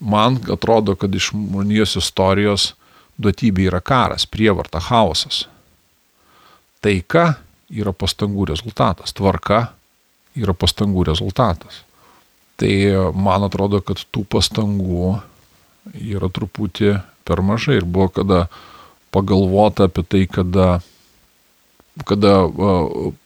man 0.00 0.40
atrodo, 0.50 0.96
kad 0.98 1.14
iš 1.14 1.30
žmonijos 1.30 1.96
istorijos 2.00 2.72
duotybė 3.20 3.68
yra 3.70 3.80
karas, 3.84 4.26
prievarta, 4.26 4.82
chaosas. 4.82 5.44
Taika 6.82 7.36
yra 7.70 7.92
pastangų 7.92 8.48
rezultatas. 8.50 9.14
Tvarka 9.14 9.68
yra 10.38 10.54
pastangų 10.54 11.06
rezultatas. 11.10 11.84
Tai 12.58 12.72
man 13.14 13.46
atrodo, 13.46 13.78
kad 13.86 14.00
tų 14.10 14.24
pastangų 14.26 15.18
yra 15.94 16.28
truputį 16.34 16.96
per 17.28 17.42
mažai 17.44 17.78
ir 17.78 17.86
buvo 17.86 18.08
kada 18.10 18.46
pagalvota 19.14 19.86
apie 19.88 20.02
tai, 20.02 20.22
kada, 20.26 20.80
kada, 22.08 22.32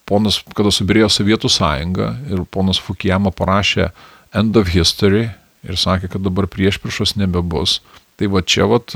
ponas, 0.08 0.42
kada 0.52 0.72
subirėjo 0.74 1.08
Sovietų 1.10 1.50
sąjunga 1.52 2.10
ir 2.28 2.44
ponas 2.52 2.80
Fukijama 2.82 3.32
parašė 3.34 3.88
End 4.36 4.56
of 4.60 4.70
History 4.72 5.30
ir 5.62 5.78
sakė, 5.80 6.12
kad 6.12 6.24
dabar 6.24 6.48
priešpriešos 6.50 7.16
nebebus. 7.20 7.80
Tai 8.20 8.28
va 8.34 8.44
čia 8.44 8.68
vat 8.70 8.94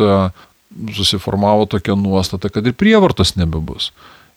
susiformavo 0.92 1.66
tokia 1.70 1.96
nuostata, 1.96 2.50
kad 2.52 2.66
ir 2.66 2.76
prievartos 2.76 3.36
nebebus. 3.40 3.90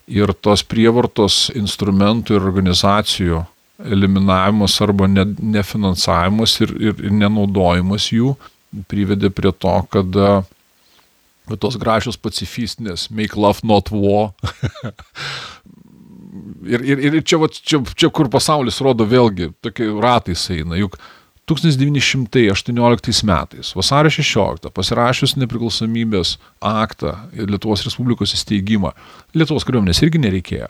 Ir 0.09 0.31
tos 0.33 0.63
prievartos 0.65 1.49
instrumentų 1.57 2.37
ir 2.37 2.45
organizacijų 2.45 3.43
eliminavimas 3.79 4.75
arba 4.83 5.07
nefinansavimas 5.07 6.57
ir, 6.65 6.73
ir, 6.79 6.95
ir 6.99 7.13
nenaudojimas 7.15 8.09
jų 8.11 8.33
privedė 8.91 9.31
prie 9.33 9.53
to, 9.55 9.75
kad 9.89 10.17
tos 11.57 11.77
gražios 11.81 12.19
pacifistinės, 12.19 13.07
make 13.09 13.39
love 13.39 13.65
not 13.65 13.89
war. 13.93 14.33
ir, 16.73 16.83
ir, 16.83 17.05
ir 17.07 17.21
čia, 17.23 17.39
va, 17.41 17.49
čia, 17.49 17.81
čia, 17.95 18.11
kur 18.13 18.29
pasaulis 18.31 18.81
rodo 18.83 19.07
vėlgi, 19.09 19.53
tokie 19.63 19.89
ratais 20.01 20.45
eina, 20.53 20.77
juk 20.79 20.99
1918 21.49 23.23
metais, 23.25 23.71
vasario 23.73 24.11
16, 24.13 24.69
pasirašius 24.75 25.33
nepriklausomybės 25.41 26.35
aktą 26.61 27.15
ir 27.33 27.49
Lietuvos 27.49 27.85
Respublikos 27.87 28.35
įsteigimą, 28.37 28.93
Lietuvos 29.33 29.65
kariuomenės 29.65 30.03
irgi 30.05 30.21
nereikėjo. 30.21 30.69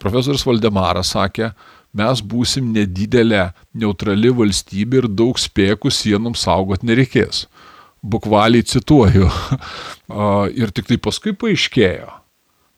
Profesorius 0.00 0.46
Valdemaras 0.48 1.12
sakė, 1.14 1.52
mes 1.96 2.22
būsim 2.22 2.70
nedidelė 2.74 3.50
neutrali 3.74 4.30
valstybė 4.34 5.04
ir 5.04 5.10
daug 5.10 5.38
spėkų 5.40 5.92
sienoms 5.94 6.46
saugot 6.46 6.86
nereikės 6.86 7.46
bukvaliai 8.02 8.62
cituoju. 8.62 9.28
Ir 10.60 10.72
tik 10.74 10.88
tai 10.88 10.96
paskui 11.02 11.34
paaiškėjo, 11.36 12.08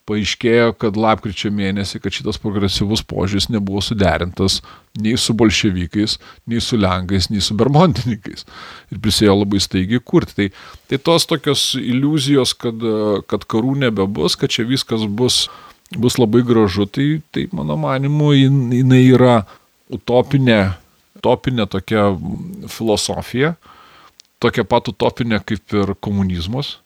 paaiškėjo, 0.08 0.72
kad 0.82 0.98
lapkričio 0.98 1.52
mėnesį, 1.54 2.00
kad 2.02 2.14
šitas 2.14 2.40
progresyvus 2.42 3.04
požiūris 3.06 3.48
nebuvo 3.52 3.80
suderintas 3.84 4.60
nei 4.98 5.14
su 5.16 5.34
bolševikais, 5.38 6.18
nei 6.50 6.60
su 6.60 6.76
lenkais, 6.80 7.30
nei 7.32 7.40
su 7.44 7.56
bermontininkais. 7.58 8.44
Ir 8.92 9.02
prisėjo 9.02 9.38
labai 9.38 9.62
staigiai 9.62 10.02
kurti. 10.04 10.36
Tai, 10.36 10.48
tai 10.90 11.00
tos 11.10 11.28
tokios 11.30 11.70
iliuzijos, 11.80 12.56
kad, 12.58 12.82
kad 13.30 13.46
karų 13.48 13.78
nebebus, 13.86 14.36
kad 14.36 14.52
čia 14.52 14.66
viskas 14.68 15.06
bus, 15.06 15.46
bus 15.98 16.18
labai 16.20 16.42
gražu, 16.46 16.86
tai, 16.86 17.22
tai 17.34 17.48
mano 17.52 17.76
manimu, 17.80 18.32
jinai 18.34 19.02
yra 19.12 19.42
utopinė, 19.92 20.72
utopinė 21.18 21.68
tokia 21.70 22.10
filosofija 22.72 23.56
tokia 24.42 24.64
pat 24.66 24.90
utopinė 24.90 25.40
kaip 25.46 25.76
ir 25.76 25.94
komunizmas 26.02 26.76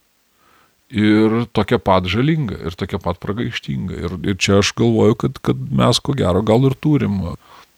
ir 0.93 1.47
tokia 1.57 1.79
pat 1.83 2.07
žalinga 2.11 2.59
ir 2.69 2.77
tokia 2.79 3.01
pat 3.03 3.19
pragaištinga. 3.23 4.03
Ir, 4.07 4.17
ir 4.33 4.39
čia 4.39 4.61
aš 4.61 4.73
galvoju, 4.79 5.17
kad, 5.25 5.41
kad 5.45 5.65
mes 5.81 6.01
ko 6.03 6.15
gero 6.19 6.45
gal 6.47 6.69
ir 6.69 6.77
turim 6.79 7.19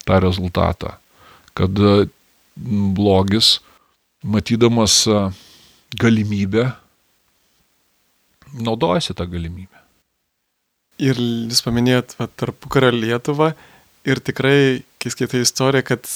tą 0.05 0.19
rezultatą, 0.21 0.97
kad 1.57 1.81
blogis, 2.99 3.57
matydamas 4.21 5.01
galimybę, 5.97 6.69
naudojasi 8.59 9.15
tą 9.17 9.25
galimybę. 9.29 9.78
Ir 10.99 11.19
jūs 11.19 11.61
paminėjot 11.63 12.17
tarpukario 12.39 12.91
Lietuvą 12.91 13.53
ir 14.07 14.19
tikrai, 14.23 14.81
kai 14.99 15.11
skaitai 15.13 15.45
istoriją, 15.45 15.85
kad 15.93 16.09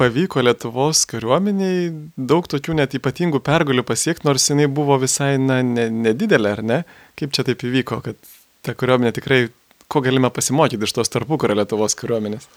pavyko 0.00 0.42
Lietuvos 0.44 1.04
kariuomeniai 1.10 1.90
daug 2.16 2.48
tokių 2.48 2.78
net 2.78 2.96
ypatingų 2.96 3.42
pergalių 3.44 3.84
pasiekti, 3.86 4.26
nors 4.28 4.48
jinai 4.48 4.68
buvo 4.72 4.96
visai 5.02 5.34
na, 5.40 5.60
ne, 5.66 5.88
nedidelė, 5.92 6.56
ar 6.56 6.64
ne? 6.64 6.80
Kaip 7.20 7.36
čia 7.36 7.44
taip 7.48 7.64
įvyko, 7.68 8.00
kad 8.04 8.32
ta 8.64 8.74
kariuomenė 8.78 9.12
tikrai, 9.18 9.44
ko 9.92 10.00
galime 10.04 10.32
pasimokyti 10.32 10.88
iš 10.88 10.96
tos 10.96 11.12
tarpukario 11.12 11.58
Lietuvos 11.60 11.96
kariuomenės? 12.00 12.48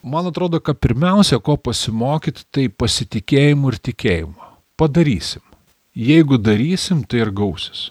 Man 0.00 0.30
atrodo, 0.30 0.62
kad 0.64 0.78
pirmiausia, 0.80 1.40
ko 1.44 1.58
pasimokyti, 1.60 2.46
tai 2.54 2.68
pasitikėjimu 2.72 3.74
ir 3.74 3.80
tikėjimu. 3.90 4.50
Padarysim. 4.80 5.42
Jeigu 5.92 6.38
darysim, 6.40 7.02
tai 7.04 7.26
ir 7.26 7.34
gausis. 7.36 7.90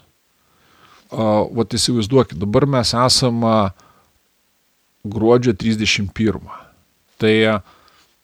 Vat 1.10 1.74
įsivaizduokit, 1.74 2.38
dabar 2.38 2.68
mes 2.70 2.94
esame 2.94 3.54
gruodžio 5.04 5.54
31. 5.58 6.38
Tai 7.20 7.36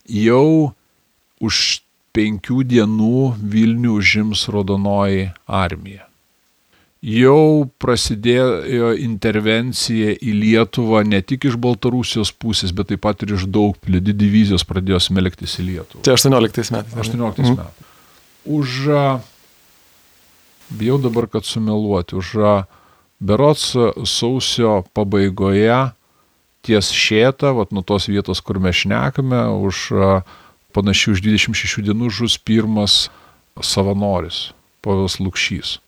jau 0.06 0.72
už 1.42 1.62
penkių 2.16 2.62
dienų 2.64 3.22
Vilnių 3.36 3.96
užims 4.00 4.46
Rodonoji 4.52 5.30
armija. 5.46 6.06
Jau 7.06 7.68
prasidėjo 7.78 8.94
intervencija 8.98 10.14
į 10.16 10.32
Lietuvą 10.40 11.02
ne 11.06 11.20
tik 11.22 11.44
iš 11.46 11.58
Baltarusijos 11.60 12.32
pusės, 12.32 12.72
bet 12.74 12.88
taip 12.90 13.04
pat 13.04 13.20
ir 13.22 13.34
iš 13.36 13.44
daug 13.52 13.76
plėdi 13.84 14.14
divizijos 14.16 14.64
pradėjo 14.66 15.02
smelktis 15.04 15.58
į 15.60 15.66
Lietuvą. 15.68 16.02
Tai 16.06 16.16
18 16.16 16.72
metais. 16.74 16.96
18 16.96 17.44
mhm. 17.44 17.60
metais. 17.60 17.92
Už, 18.46 18.88
bijau 20.80 20.98
dabar, 21.02 21.28
kad 21.30 21.46
sumeluoti, 21.46 22.16
už 22.16 22.32
berots 23.20 23.72
sausio 24.08 24.80
pabaigoje 24.96 25.92
ties 26.66 26.90
šėta, 26.90 27.52
vat, 27.54 27.70
nuo 27.70 27.84
tos 27.86 28.08
vietos, 28.10 28.42
kur 28.42 28.58
mes 28.62 28.82
šnekame, 28.82 29.38
už 29.62 29.86
panašiai 30.76 31.14
už 31.14 31.22
26 31.24 31.86
dienų 31.86 32.10
žus 32.12 32.36
pirmas 32.42 33.06
savanoris, 33.62 34.50
Povilas 34.84 35.20
Lukšys. 35.22 35.78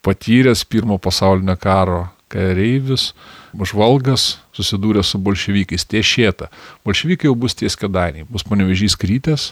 Patyręs 0.00 0.64
pirmo 0.64 0.96
pasaulinio 0.96 1.58
karo 1.60 2.06
kareivis, 2.30 3.10
žvalgas, 3.52 4.38
susidūrė 4.56 5.02
su 5.04 5.18
bolševikais, 5.20 5.84
ties 5.84 6.06
šėta. 6.06 6.48
Bolševikai 6.86 7.28
jau 7.28 7.36
bus 7.36 7.58
ties 7.58 7.76
kadaniai, 7.76 8.24
bus 8.30 8.46
panevežys 8.46 8.96
krytės, 8.96 9.50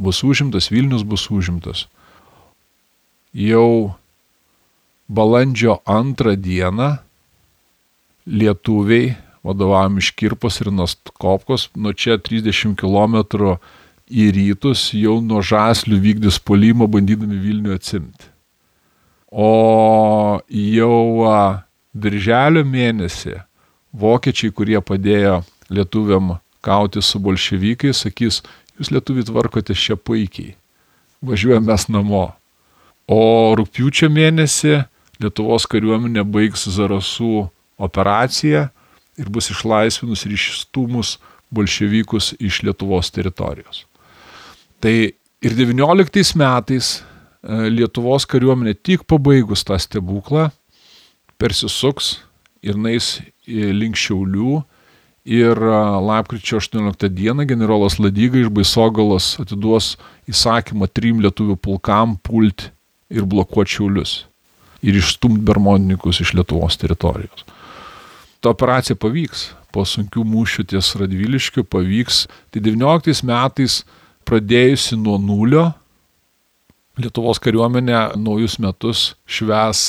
bus 0.00 0.22
užimtas, 0.24 0.70
Vilnius 0.72 1.04
bus 1.04 1.26
užimtas. 1.28 1.88
Jau 3.36 3.92
balandžio 5.10 5.80
antrą 5.84 6.36
dieną 6.38 6.94
lietuviai, 8.26 9.16
vadovavom 9.42 9.98
iš 9.98 10.12
Kirpos 10.14 10.60
ir 10.62 10.70
Nostkopkos, 10.72 11.70
nuo 11.74 11.92
čia 11.92 12.18
30 12.20 12.76
km 12.78 13.56
į 14.10 14.26
rytus 14.36 14.90
jau 14.94 15.18
nuo 15.22 15.42
žaslių 15.42 15.98
vykdys 16.02 16.38
polimą 16.42 16.86
bandydami 16.90 17.38
Vilnių 17.42 17.74
atsimti. 17.78 18.28
O 19.30 20.40
jau 20.50 21.26
birželio 21.94 22.64
mėnesį 22.66 23.40
vokiečiai, 23.94 24.54
kurie 24.54 24.78
padėjo 24.82 25.40
lietuviam 25.70 26.36
kauti 26.62 27.02
su 27.02 27.18
bolševikai, 27.22 27.94
sakys, 27.94 28.42
jūs 28.78 28.90
lietuvi 28.90 29.24
tvarkotės 29.26 29.78
čia 29.78 29.96
puikiai, 29.96 30.56
važiuojame 31.22 31.70
mes 31.70 31.86
namo. 31.90 32.26
O 33.10 33.54
rūpiučio 33.58 34.10
mėnesį 34.12 34.84
Lietuvos 35.20 35.66
kariuomenė 35.68 36.24
baigs 36.24 36.64
Zarasų 36.72 37.50
operaciją 37.80 38.68
ir 39.20 39.28
bus 39.32 39.50
išlaisvinus 39.52 40.24
ir 40.24 40.36
išstumus 40.36 41.18
bolševikus 41.52 42.32
iš 42.40 42.62
Lietuvos 42.64 43.12
teritorijos. 43.12 43.84
Tai 44.80 44.94
ir 45.44 45.56
19 45.58 46.36
metais 46.40 46.88
e, 46.96 47.68
Lietuvos 47.68 48.24
kariuomenė 48.24 48.78
tik 48.80 49.04
pabaigus 49.04 49.64
tą 49.66 49.76
stebuklą 49.80 50.48
persisuks 51.40 52.18
ir 52.64 52.80
nais 52.80 53.18
link 53.46 53.96
Šiaulių 54.00 54.60
ir 55.28 55.60
lapkričio 56.00 56.60
18 56.60 57.12
dieną 57.12 57.44
generolas 57.48 57.98
Ladyga 58.00 58.40
iš 58.40 58.48
Baisogalos 58.52 59.34
atiduos 59.42 59.94
įsakymą 60.30 60.88
trim 60.88 61.20
lietuvių 61.24 61.58
pulkam 61.60 62.16
pulti 62.24 62.72
ir 63.12 63.28
blokuoti 63.28 63.76
Šiaulius 63.76 64.16
ir 64.82 64.98
išstumti 65.00 65.42
bermondininkus 65.46 66.22
iš 66.24 66.34
Lietuvos 66.38 66.78
teritorijos. 66.80 67.44
Ta 68.40 68.52
operacija 68.54 68.96
pavyks, 68.96 69.50
po 69.72 69.84
sunkių 69.86 70.24
mūšių 70.26 70.66
ties 70.72 70.94
Radviliškiu 70.98 71.64
pavyks. 71.68 72.24
Tai 72.50 72.62
19 72.64 73.26
metais 73.28 73.82
pradėjusi 74.28 74.98
nuo 75.00 75.18
nulio, 75.20 75.70
Lietuvos 77.00 77.38
kariuomenė 77.40 78.00
naujus 78.20 78.58
metus 78.60 79.12
šves 79.24 79.86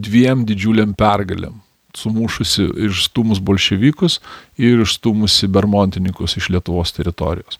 dviem 0.00 0.46
didžiuliam 0.48 0.94
pergalėm 0.96 1.58
sumušusi 1.98 2.66
ir 2.68 2.92
išstumus 2.92 3.40
bolševikus 3.42 4.18
ir 4.60 4.82
išstumusi 4.84 5.48
bermontininkus 5.50 6.36
iš 6.38 6.50
Lietuvos 6.54 6.94
teritorijos. 6.96 7.58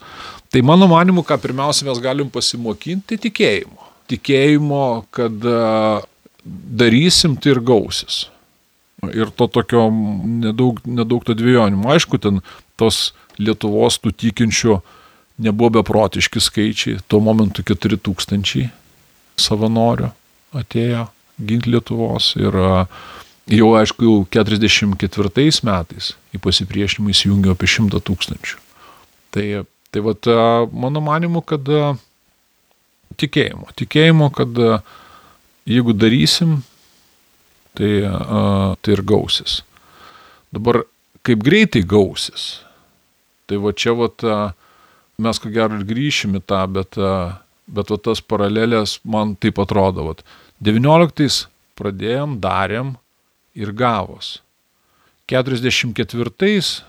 Tai 0.52 0.62
mano 0.62 0.88
manimu, 0.90 1.24
ką 1.26 1.38
pirmiausia 1.42 1.88
mes 1.88 2.00
galim 2.02 2.30
pasimokinti, 2.32 3.16
tai 3.16 3.20
tikėjimo. 3.26 3.88
Tikėjimo, 4.08 4.84
kad 5.12 5.48
darysim, 6.48 7.36
tai 7.36 7.54
ir 7.54 7.62
gausis. 7.64 8.26
Ir 9.14 9.30
to 9.30 9.46
tokio 9.46 9.88
nedaug, 9.92 10.80
nedaug 10.86 11.24
to 11.26 11.36
dviejonimo. 11.38 11.90
Aišku, 11.94 12.18
ten 12.22 12.42
tos 12.78 13.12
Lietuvos 13.38 14.00
tų 14.02 14.10
tikinčių 14.18 14.80
nebuvo 15.46 15.76
beprotiški 15.78 16.40
skaičiai. 16.42 17.02
Tuo 17.06 17.20
momentu 17.22 17.62
4000 17.62 18.66
savanorių 19.38 20.10
atėjo 20.58 21.04
ginti 21.38 21.70
Lietuvos 21.70 22.32
ir 22.40 22.58
jau 23.48 23.68
aišku, 23.78 24.04
jau 24.04 24.16
44 24.34 25.62
metais 25.68 26.12
į 26.34 26.42
pasipriešinimą 26.42 27.14
įsijungė 27.14 27.54
apie 27.54 27.70
100 27.70 28.02
tūkstančių. 28.10 28.58
Tai, 29.34 29.46
tai 29.92 30.04
vat, 30.04 30.28
mano 30.72 31.02
manimu, 31.04 31.44
kad 31.46 31.68
tikėjimo, 33.18 33.70
tikėjimo, 33.78 34.30
kad 34.34 34.58
jeigu 35.68 35.94
darysim, 35.96 36.58
tai, 37.76 37.92
tai 38.82 38.94
ir 38.96 39.02
gausis. 39.06 39.60
Dabar 40.54 40.82
kaip 41.26 41.42
greitai 41.44 41.84
gausis, 41.84 42.62
tai 43.48 43.60
va 43.60 43.74
čia 43.76 43.94
vat, 43.98 44.24
mes 45.20 45.42
ko 45.42 45.52
gero 45.52 45.76
ir 45.78 45.84
grįšim 45.88 46.38
į 46.40 46.44
tą, 46.48 46.62
bet, 46.72 46.96
bet 47.68 47.92
va 47.92 48.00
tas 48.00 48.24
paralelės 48.24 48.98
man 49.04 49.36
taip 49.36 49.60
atrodo. 49.60 50.08
Vat, 50.08 50.24
19 50.64 51.44
pradėjom, 51.78 52.38
darėm, 52.42 52.96
ir 53.58 53.72
gavos. 53.72 54.38
44 55.28 56.84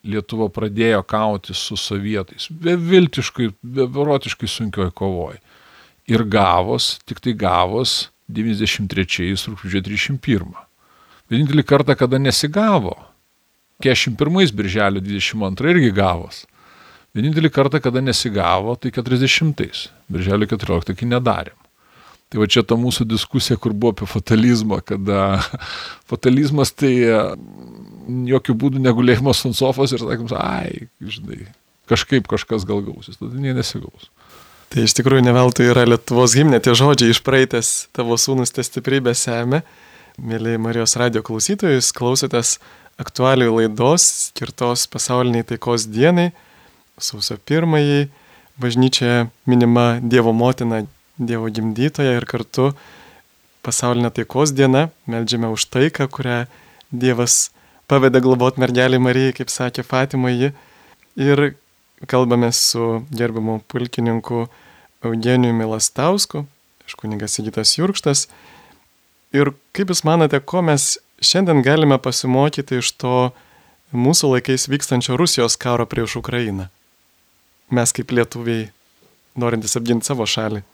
Lietuva 0.00 0.46
pradėjo 0.48 1.02
kauti 1.04 1.52
su 1.52 1.76
sovietais, 1.76 2.46
beviltiškai, 2.48 3.50
beverotiškai 3.60 4.48
sunkioj 4.48 4.94
kovoj. 4.96 5.36
Ir 6.10 6.24
gavos, 6.26 6.96
tik 7.06 7.20
tai 7.22 7.36
gavos 7.38 8.08
93 8.30 9.36
rūpžio 9.46 9.82
31. 9.86 10.50
Vienintelį 11.30 11.62
kartą, 11.66 11.94
kada 11.98 12.18
nesigavo, 12.18 12.96
41 13.84 14.54
birželio 14.56 15.02
22 15.02 15.74
irgi 15.76 15.92
gavos. 15.94 16.44
Vienintelį 17.14 17.50
kartą, 17.54 17.80
kada 17.82 18.02
nesigavo, 18.02 18.74
tai 18.78 18.92
40 18.94 19.90
birželio 20.10 20.50
14 20.50 20.98
kai 20.98 21.08
nedarėm. 21.10 21.56
Tai 22.30 22.38
va 22.38 22.46
čia 22.46 22.62
ta 22.62 22.76
mūsų 22.78 23.08
diskusija, 23.10 23.58
kur 23.58 23.74
buvo 23.74 23.90
apie 23.96 24.06
fatalizmą, 24.06 24.78
kada 24.86 25.40
fatalizmas 26.10 26.70
tai 26.70 26.92
e, 27.02 27.22
jokių 28.30 28.54
būdų 28.54 28.82
negulėjimas 28.84 29.42
ant 29.48 29.58
sofos 29.58 29.94
ir 29.94 30.02
sakom, 30.04 30.30
ai, 30.38 30.86
žinai, 31.02 31.48
kažkaip 31.90 32.30
kažkas 32.30 32.66
gal 32.68 32.84
gausis, 32.86 33.18
tada 33.18 33.34
nie 33.34 33.54
nesigaus. 33.56 34.12
Tai 34.70 34.84
iš 34.86 34.92
tikrųjų 34.94 35.24
neveltui 35.26 35.64
yra 35.66 35.82
Lietuvos 35.82 36.36
gimnė 36.38 36.60
tie 36.62 36.76
žodžiai 36.78 37.10
išpraeitęs 37.10 37.88
tavo 37.96 38.14
sūnus 38.14 38.52
te 38.54 38.62
stiprybė 38.62 39.16
semia. 39.18 39.64
Mėly 40.14 40.52
Marijos 40.62 40.94
radio 41.00 41.24
klausytojus, 41.26 41.88
klausotės 41.90 42.52
aktualių 43.02 43.48
laidos 43.56 44.04
skirtos 44.28 44.84
pasauliniai 44.92 45.48
taikos 45.48 45.88
dienai. 45.90 46.28
Sausio 47.02 47.34
pirmąjį 47.50 48.04
bažnyčioje 48.62 49.24
minima 49.50 49.88
Dievo 50.04 50.30
motina 50.30 50.84
Dievo 51.18 51.50
gimdytoja 51.50 52.14
ir 52.20 52.28
kartu 52.30 52.70
pasaulinė 53.66 54.12
taikos 54.20 54.54
diena, 54.54 54.86
melžiame 55.10 55.50
už 55.50 55.66
taiką, 55.66 56.06
kurią 56.06 56.44
Dievas 56.94 57.48
pavedė 57.90 58.22
globot 58.22 58.62
mergelį 58.62 59.02
Marijai, 59.02 59.34
kaip 59.34 59.50
sakė 59.50 59.82
Fatima 59.82 60.30
ji. 60.30 60.54
Ir 61.18 61.56
kalbame 62.06 62.52
su 62.52 63.02
gerbiamu 63.10 63.60
pulkininku 63.68 64.46
Eugeniju 65.02 65.52
Milastausku, 65.52 66.44
iš 66.86 66.94
kunigas 66.94 67.32
Sigitas 67.32 67.78
Jurkštas. 67.78 68.28
Ir 69.32 69.52
kaip 69.72 69.92
Jūs 69.92 70.02
manote, 70.04 70.40
ko 70.40 70.62
mes 70.62 70.96
šiandien 71.22 71.62
galime 71.62 71.98
pasimokyti 72.02 72.80
iš 72.80 72.92
to 73.00 73.30
mūsų 73.92 74.34
laikais 74.34 74.68
vykstančio 74.70 75.16
Rusijos 75.20 75.56
karo 75.60 75.86
prieš 75.86 76.18
Ukrainą? 76.20 76.68
Mes 77.70 77.92
kaip 77.94 78.10
lietuviai, 78.10 78.70
norintys 79.38 79.76
apginti 79.78 80.08
savo 80.08 80.26
šalį. 80.26 80.64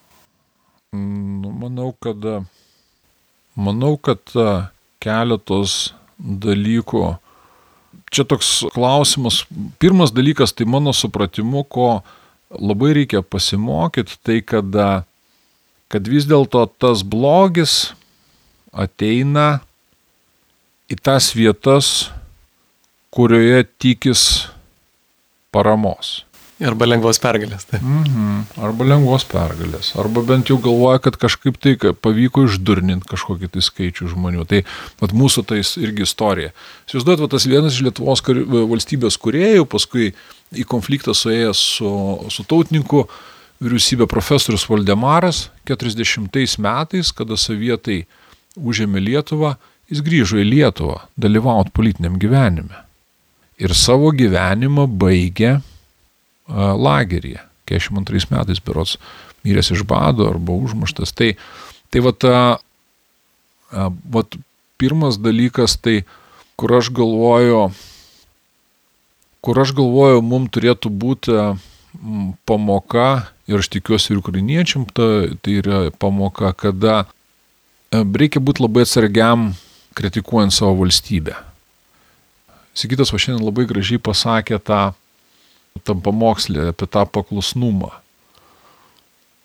Nu, 0.97 1.53
manau, 1.53 1.91
kad, 2.01 2.25
manau, 3.55 3.97
kad 4.01 4.33
keletos 5.03 5.93
dalykų. 6.17 7.05
Čia 8.13 8.25
toks 8.29 8.65
klausimas. 8.75 9.43
Pirmas 9.83 10.13
dalykas, 10.15 10.55
tai 10.55 10.67
mano 10.69 10.95
supratimu, 10.95 11.65
ko 11.67 12.03
labai 12.51 12.95
reikia 13.01 13.23
pasimokyti, 13.23 14.19
tai 14.23 14.41
kad, 14.47 14.71
kad 15.91 16.11
vis 16.11 16.29
dėlto 16.29 16.63
tas 16.79 17.03
blogis 17.03 17.97
ateina 18.77 19.61
į 20.93 20.99
tas 21.03 21.33
vietas, 21.35 22.11
kurioje 23.11 23.65
tikis 23.81 24.23
paramos. 25.51 26.26
Arba 26.65 26.87
lengvos 26.89 27.19
pergalės. 27.21 27.67
Tai. 27.69 27.83
Mhm. 27.83 28.37
Arba 28.65 28.87
lengvos 28.89 29.27
pergalės. 29.29 29.91
Arba 30.01 30.23
bent 30.25 30.49
jau 30.49 30.57
galvoja, 30.63 31.03
kad 31.05 31.19
kažkaip 31.21 31.59
tai 31.61 31.75
pavyko 31.77 32.47
išdurninti 32.49 33.11
kažkokį 33.11 33.51
tai 33.53 33.65
skaičių 33.65 34.09
žmonių. 34.15 34.47
Tai 34.49 34.63
vat, 35.03 35.13
mūsų 35.13 35.45
tai 35.51 35.61
irgi 35.61 36.07
istorija. 36.07 36.55
Įsivaizduojat, 36.89 37.27
tas 37.35 37.49
vienas 37.51 37.77
iš 37.77 37.85
Lietuvos 37.85 38.25
kar, 38.25 38.41
valstybės 38.73 39.21
kuriejų, 39.21 39.69
paskui 39.69 40.15
į 40.57 40.65
konfliktą 40.65 41.13
suėjęs 41.13 41.61
su, 41.77 41.93
su 42.33 42.47
tautininku 42.49 43.05
vyriausybė 43.61 44.09
profesorius 44.09 44.65
Valdemaras 44.71 45.51
40 45.69 46.57
metais, 46.65 47.13
kada 47.13 47.37
sovietai 47.37 48.07
užėmė 48.57 49.05
Lietuvą, 49.05 49.59
jis 49.93 50.01
grįžo 50.01 50.41
į 50.41 50.49
Lietuvą 50.55 51.03
dalyvauti 51.21 51.77
politiniam 51.77 52.17
gyvenime. 52.17 52.85
Ir 53.61 53.77
savo 53.77 54.09
gyvenimą 54.13 54.89
baigė 54.89 55.59
lageryje. 56.49 57.43
42 57.67 58.31
metais 58.31 58.63
berots 58.63 58.97
miręs 59.45 59.73
iš 59.75 59.83
bado 59.83 60.29
arba 60.31 60.55
užmuštas. 60.55 61.13
Tai, 61.13 61.35
tai 61.91 62.03
vat, 62.05 62.27
vat 64.15 64.37
pirmas 64.79 65.19
dalykas, 65.19 65.79
tai 65.83 66.03
kur 66.57 66.77
aš 66.79 66.91
galvoju, 66.95 67.71
kur 69.41 69.63
aš 69.63 69.75
galvoju, 69.77 70.23
mums 70.23 70.53
turėtų 70.55 70.93
būti 70.93 71.41
pamoka, 72.47 73.27
ir 73.47 73.63
aš 73.63 73.71
tikiuosi 73.73 74.13
ir 74.13 74.21
ukrainiečiam, 74.21 74.87
ta, 74.87 75.27
tai 75.43 75.59
yra 75.63 75.87
pamoka, 75.99 76.53
kada 76.53 77.07
reikia 77.93 78.43
būti 78.43 78.65
labai 78.65 78.85
atsargiam 78.85 79.53
kritikuojant 79.97 80.53
savo 80.53 80.83
valstybę. 80.83 81.37
Sigitas 82.77 83.13
va 83.15 83.21
šiandien 83.23 83.47
labai 83.47 83.65
gražiai 83.69 84.03
pasakė 84.03 84.59
tą, 84.61 84.93
tam 85.85 86.03
pamokslį 86.05 86.71
apie 86.73 86.89
tą 86.91 87.05
paklusnumą. 87.11 87.93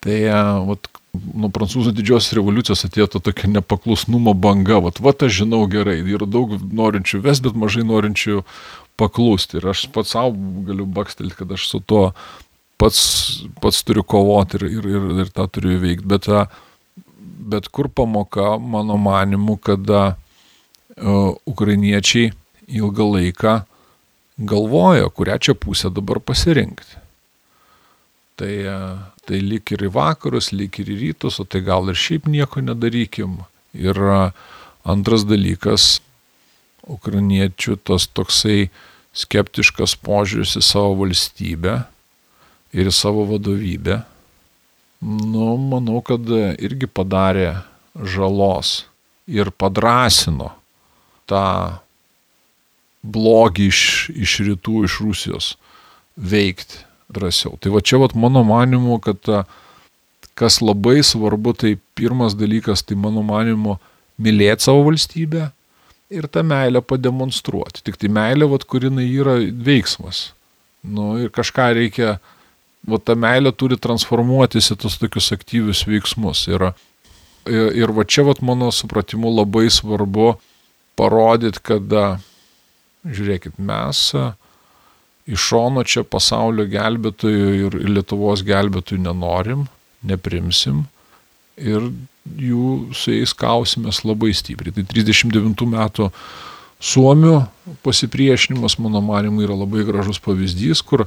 Tai 0.01 0.17
vat, 0.65 0.87
nuo 1.13 1.49
prancūzų 1.53 1.93
didžiosios 1.93 2.33
revoliucijos 2.37 2.85
atėjo 2.87 3.07
ta 3.13 3.21
tokia 3.23 3.49
nepaklusnumo 3.51 4.33
banga. 4.33 4.79
Vat, 4.81 5.01
vat 5.03 5.25
aš 5.27 5.43
žinau 5.43 5.65
gerai, 5.69 5.99
yra 6.01 6.25
daug 6.29 6.55
norinčių 6.57 7.21
ves, 7.25 7.41
bet 7.43 7.57
mažai 7.57 7.85
norinčių 7.87 8.41
paklusti. 8.99 9.59
Ir 9.59 9.69
aš 9.73 9.85
pats 9.93 10.15
savo 10.15 10.33
galiu 10.67 10.87
bakstelti, 10.89 11.37
kad 11.41 11.53
aš 11.53 11.67
su 11.69 11.81
tuo 11.85 12.03
pats, 12.81 13.01
pats 13.61 13.83
turiu 13.85 14.03
kovoti 14.03 14.57
ir, 14.57 14.67
ir, 14.79 14.91
ir, 14.95 15.07
ir 15.25 15.33
tą 15.35 15.45
turiu 15.53 15.75
įveikti. 15.77 16.07
Bet, 16.09 16.29
bet 17.53 17.69
kur 17.69 17.91
pamoka, 17.93 18.55
mano 18.57 18.97
manimu, 18.97 19.59
kada 19.61 20.15
uh, 20.15 21.35
ukrainiečiai 21.45 22.31
ilgą 22.71 23.11
laiką 23.17 23.59
galvoja, 24.47 25.09
kurią 25.09 25.37
čia 25.39 25.55
pusę 25.55 25.91
dabar 25.93 26.21
pasirinkti. 26.23 26.99
Tai, 28.41 28.53
tai 29.27 29.39
lik 29.45 29.73
ir 29.75 29.85
į 29.85 29.91
vakarus, 29.93 30.49
lik 30.55 30.79
ir 30.81 30.89
į 30.89 30.97
rytus, 31.01 31.37
o 31.41 31.45
tai 31.45 31.61
gal 31.65 31.91
ir 31.91 31.99
šiaip 31.99 32.25
nieko 32.31 32.63
nedarykim. 32.63 33.41
Ir 33.77 33.97
antras 34.81 35.27
dalykas, 35.29 35.99
ukrainiečių 36.89 37.77
tas 37.85 38.07
toksai 38.09 38.71
skeptiškas 39.13 39.93
požiūris 40.01 40.55
į 40.57 40.63
savo 40.65 40.95
valstybę 41.03 41.81
ir 42.73 42.87
į 42.87 42.93
savo 42.95 43.27
vadovybę, 43.29 44.01
nu, 45.01 45.55
manau, 45.57 45.99
kad 46.05 46.25
irgi 46.61 46.87
padarė 46.87 47.61
žalos 47.95 48.85
ir 49.27 49.51
padrasino 49.51 50.51
tą 51.29 51.43
blogį 53.01 53.67
iš, 53.71 53.81
iš 54.13 54.37
rytų, 54.47 54.85
iš 54.87 54.99
Rusijos 55.01 55.51
veikti 56.15 56.83
drąsiau. 57.11 57.57
Tai 57.59 57.73
va 57.75 57.81
čia 57.83 57.99
vat 58.01 58.13
mano 58.15 58.43
manimu, 58.47 58.99
kad 59.03 59.47
kas 60.37 60.61
labai 60.63 61.01
svarbu, 61.05 61.53
tai 61.57 61.75
pirmas 61.97 62.35
dalykas, 62.37 62.85
tai 62.85 62.97
mano 62.99 63.23
manimu, 63.25 63.77
mylėti 64.21 64.67
savo 64.67 64.85
valstybę 64.87 65.49
ir 66.11 66.27
tą 66.27 66.43
meilę 66.45 66.81
pademonstruoti. 66.83 67.83
Tik 67.85 67.97
tai 68.01 68.11
meilė, 68.11 68.47
vat, 68.51 68.65
kurinai 68.67 69.07
yra 69.09 69.37
veiksmas. 69.39 70.31
Nu, 70.81 71.13
ir 71.21 71.31
kažką 71.33 71.71
reikia, 71.77 72.15
va 72.87 72.99
ta 72.99 73.15
meilė 73.15 73.53
turi 73.55 73.77
transformuotis 73.79 74.71
į 74.73 74.79
tos 74.83 74.97
tokius 75.01 75.31
aktyvius 75.35 75.85
veiksmus. 75.87 76.47
Ir, 76.51 76.71
ir, 77.49 77.69
ir 77.83 77.95
va 77.95 78.05
čia, 78.07 78.25
va 78.27 78.35
mano 78.45 78.71
supratimu, 78.75 79.31
labai 79.41 79.67
svarbu 79.71 80.33
parodyti, 80.99 81.63
kad, 81.63 81.95
žiūrėkit, 83.07 83.57
mes 83.57 84.05
iš 85.31 85.49
šono 85.51 85.83
čia 85.87 86.03
pasaulio 86.07 86.65
gelbėtojų 86.69 87.51
ir 87.57 87.77
Lietuvos 87.89 88.43
gelbėtojų 88.45 89.03
nenorim, 89.05 89.67
neprimsim 90.05 90.85
ir 91.61 91.91
jų 92.25 92.93
su 92.97 93.13
jais 93.13 93.33
kausimės 93.37 94.03
labai 94.05 94.31
stipriai. 94.37 94.73
Tai 94.75 94.85
39 94.89 95.67
metų 95.69 96.09
Suomių 96.81 97.35
pasipriešinimas, 97.85 98.79
mano 98.81 99.03
manimu, 99.05 99.43
yra 99.45 99.57
labai 99.57 99.85
gražus 99.85 100.17
pavyzdys, 100.23 100.81
kur, 100.81 101.05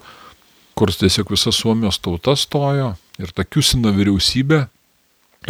kur 0.79 0.93
tiesiog 0.95 1.33
visa 1.35 1.51
Suomijos 1.55 1.99
tauta 2.03 2.37
stojo 2.39 2.93
ir 3.19 3.35
ta 3.35 3.47
Kiusino 3.47 3.91
vyriausybė. 3.95 4.65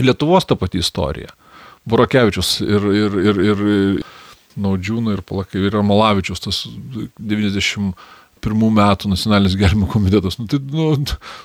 Lietuvos 0.00 0.48
ta 0.48 0.56
pati 0.58 0.80
istorija. 0.80 1.30
Burakevičius 1.84 2.56
ir, 2.64 2.86
ir, 2.96 3.18
ir, 3.20 3.42
ir 3.44 3.64
Naudžiūno 4.60 5.14
ir 5.14 5.22
Palakai 5.26 5.64
ir 5.66 5.78
Malavičius, 5.82 6.42
tas 6.44 6.64
90 7.18 7.94
pirmų 8.44 8.70
metų 8.76 9.10
nacionalinis 9.12 9.56
gelbėjimo 9.58 9.88
komitetas, 9.90 10.36
nu, 10.40 10.48
tai 10.50 10.60
nu, 10.60 10.90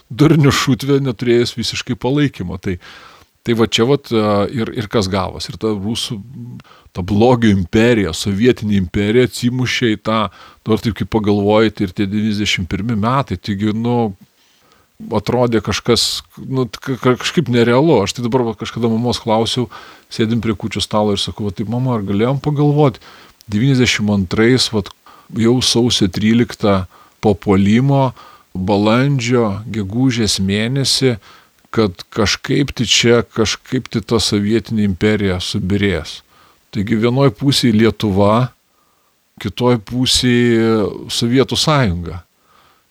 durnių 0.10 0.52
šutvė 0.56 1.00
neturėjęs 1.06 1.56
visiškai 1.58 1.96
palaikymo. 2.00 2.60
Tai, 2.62 2.76
tai 3.48 3.56
va 3.58 3.70
čia 3.72 3.88
vat, 3.90 4.12
ir, 4.54 4.74
ir 4.76 4.90
kas 4.92 5.08
gavos. 5.12 5.48
Ir 5.50 5.58
ta 5.62 5.72
rusų, 5.76 6.20
ta 6.96 7.06
blogio 7.06 7.52
imperija, 7.54 8.14
sovietinė 8.16 8.78
imperija 8.82 9.30
atsimušė 9.30 9.94
į 9.96 10.02
tą, 10.10 10.20
dabar 10.66 10.84
taip 10.84 11.00
kaip 11.00 11.12
pagalvojate, 11.16 11.88
ir 11.88 11.96
tie 11.96 12.10
91 12.10 13.00
metai, 13.00 13.40
taigi, 13.40 13.74
nu, 13.78 14.12
atrodė 15.08 15.62
kažkas, 15.64 16.22
nu, 16.36 16.68
kažkaip 16.68 17.50
nerealu. 17.52 18.02
Aš 18.04 18.18
tai 18.18 18.26
dabar 18.26 18.44
va, 18.50 18.56
kažkada 18.60 18.92
mamos 18.92 19.22
klausiau, 19.24 19.70
sėdim 20.12 20.44
prie 20.44 20.56
kučių 20.60 20.84
stalo 20.84 21.16
ir 21.16 21.22
sakau, 21.22 21.54
tai 21.56 21.68
mama, 21.70 21.96
ar 21.98 22.06
galėjom 22.08 22.42
pagalvoti, 22.44 23.02
92, 23.50 24.70
vat, 24.76 24.92
jau 25.40 25.56
sausio 25.66 26.10
13 26.12 26.86
po 27.24 27.34
polimo, 27.34 28.12
balandžio, 28.54 29.62
gegužės 29.72 30.40
mėnesį, 30.44 31.18
kad 31.74 32.04
kažkaip 32.14 32.74
tai 32.76 32.88
čia, 32.90 33.22
kažkaip 33.24 33.90
tai 33.94 34.02
ta 34.02 34.20
sovietinė 34.22 34.88
imperija 34.90 35.38
subirės. 35.44 36.20
Taigi 36.74 36.98
vienoje 37.02 37.34
pusėje 37.38 37.78
Lietuva, 37.78 38.50
kitoje 39.42 39.80
pusėje 39.82 40.90
Sovietų 41.14 41.58
sąjunga. 41.58 42.24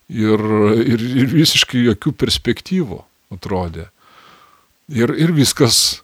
Ir, 0.09 0.41
ir, 0.81 1.03
ir 1.23 1.33
visiškai 1.35 1.83
jokių 1.91 2.15
perspektyvų 2.17 3.03
atrodė. 3.35 3.91
Ir, 4.89 5.13
ir 5.13 5.35
viskas, 5.37 6.01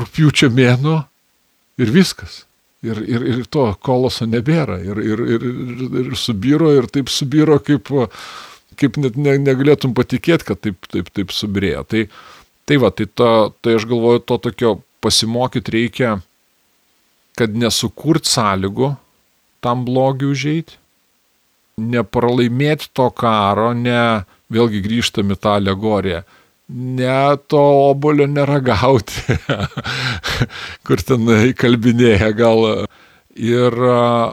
rūpiučio 0.00 0.48
mėno, 0.54 1.02
ir 1.76 1.92
viskas 1.92 2.44
ir, 2.84 3.00
ir, 3.08 3.24
ir 3.32 3.44
to 3.50 3.66
koloso 3.84 4.26
nebėra. 4.28 4.78
Ir, 4.84 5.00
ir, 5.00 5.22
ir, 5.36 5.46
ir 6.04 6.18
subiro, 6.18 6.70
ir 6.76 6.88
taip 6.92 7.12
subiro, 7.12 7.58
kaip, 7.64 7.90
kaip 8.80 8.98
net 9.00 9.18
ne, 9.20 9.36
negalėtum 9.40 9.94
patikėti, 9.96 10.48
kad 10.50 10.62
taip, 10.64 10.88
taip, 10.92 11.10
taip 11.14 11.34
subirėjo. 11.34 11.84
Tai, 11.90 12.04
tai 12.68 12.80
va, 12.82 12.92
tai, 12.94 13.08
ta, 13.08 13.32
tai 13.64 13.78
aš 13.78 13.88
galvoju, 13.90 14.24
to 14.28 14.40
tokio 14.48 14.76
pasimokyti 15.04 15.74
reikia, 15.74 16.14
kad 17.38 17.56
nesukurt 17.58 18.28
sąlygų 18.30 18.94
tam 19.64 19.84
blogiu 19.86 20.30
užeiti, 20.34 20.76
nepralaimėti 21.80 22.90
to 22.94 23.08
karo, 23.16 23.72
ne, 23.74 24.24
vėlgi 24.52 24.82
grįžtam 24.84 25.32
į 25.34 25.38
tą 25.40 25.56
alegoriją, 25.58 26.22
ne 26.68 27.16
to 27.50 27.62
obolio 27.90 28.26
neragauti, 28.30 29.38
kur 30.86 31.02
ten 31.02 31.32
kalbinėja 31.58 32.32
gal. 32.36 32.86
Ir 33.34 33.74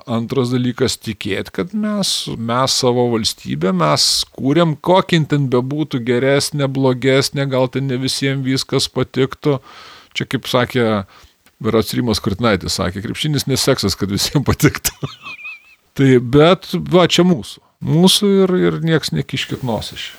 antras 0.05 0.51
dalykas 0.53 0.93
tikėti, 1.01 1.49
kad 1.55 1.71
mes, 1.73 2.11
mes 2.37 2.75
savo 2.83 3.07
valstybę, 3.15 3.71
mes 3.73 4.03
kūrėm, 4.37 4.75
kokį 4.77 5.23
ten 5.31 5.47
bebūtų 5.49 6.03
geresnė, 6.05 6.67
blogesnė, 6.69 7.47
gal 7.49 7.65
ten 7.73 7.89
ne 7.89 7.97
visiems 7.97 8.45
viskas 8.45 8.85
patiktų. 8.93 9.57
Čia 10.13 10.29
kaip 10.29 10.45
sakė 10.45 10.85
Virats 11.65 11.97
Rimas 11.97 12.21
Kurtinaitis, 12.21 12.77
sakė, 12.77 13.01
krepšinis 13.07 13.49
neseksas, 13.49 13.97
kad 13.97 14.13
visiems 14.13 14.45
patiktų. 14.45 14.93
tai 15.97 16.15
bet, 16.19 16.69
va, 16.91 17.07
čia 17.11 17.25
mūsų. 17.27 17.61
Mūsų 17.81 18.31
ir, 18.43 18.55
ir 18.69 18.81
nieks 18.85 19.13
nekiškit 19.15 19.63
nosiš. 19.65 20.11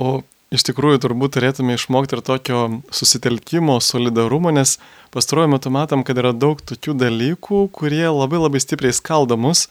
O 0.00 0.20
iš 0.54 0.64
tikrųjų 0.66 1.00
turbūt 1.04 1.36
turėtume 1.36 1.76
išmokti 1.76 2.16
ir 2.16 2.24
tokio 2.26 2.60
susitelkimo, 2.94 3.78
solidarumo, 3.82 4.52
nes 4.54 4.78
pastaruoju 5.14 5.54
metu 5.54 5.72
matom, 5.74 6.04
kad 6.06 6.18
yra 6.18 6.32
daug 6.34 6.62
tokių 6.62 6.96
dalykų, 6.98 7.64
kurie 7.74 8.06
labai 8.06 8.42
labai 8.42 8.62
stipriai 8.62 8.94
skaldo 8.96 9.38
mus. 9.38 9.66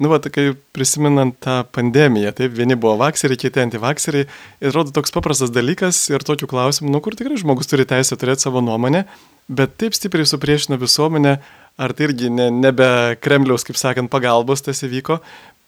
Nu, 0.00 0.08
va, 0.10 0.18
kai 0.18 0.54
prisimenant 0.74 1.36
tą 1.44 1.60
pandemiją, 1.70 2.32
taip, 2.34 2.54
vieni 2.56 2.74
buvo 2.80 2.96
vakseriai, 2.98 3.38
kiti 3.38 3.60
antivakseriai, 3.62 4.24
ir 4.58 4.70
atrodo 4.72 4.90
toks 4.96 5.12
paprastas 5.14 5.52
dalykas 5.54 6.00
ir 6.10 6.24
tokių 6.26 6.48
klausimų, 6.50 6.90
nu, 6.90 7.00
kur 7.04 7.14
tikrai 7.14 7.36
žmogus 7.38 7.70
turi 7.70 7.86
teisę 7.86 8.16
turėti 8.18 8.48
savo 8.48 8.64
nuomonę, 8.64 9.04
bet 9.52 9.76
taip 9.78 9.94
stipriai 9.94 10.26
supriešino 10.26 10.80
visuomenę, 10.80 11.36
ar 11.80 11.94
tai 11.96 12.10
irgi 12.10 12.30
ne, 12.32 12.50
nebe 12.52 12.88
Kremliaus, 13.24 13.64
kaip 13.68 13.78
sakant, 13.80 14.10
pagalbos 14.12 14.64
tas 14.64 14.82
įvyko, 14.84 15.20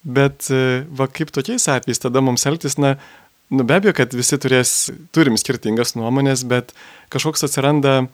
bet 0.05 0.49
va, 0.49 1.07
kaip 1.09 1.31
tokiais 1.33 1.65
atvejais 1.71 2.03
tada 2.03 2.21
mums 2.21 2.45
elgtis, 2.45 2.77
na, 2.81 2.95
Nu, 3.49 3.63
be 3.63 3.75
abejo, 3.77 3.93
kad 3.93 4.13
visi 4.17 4.37
turės, 4.41 4.71
turim 5.13 5.35
skirtingas 5.37 5.93
nuomonės, 5.93 6.41
bet 6.49 6.71
kažkoks 7.13 7.45
atsiranda, 7.45 8.07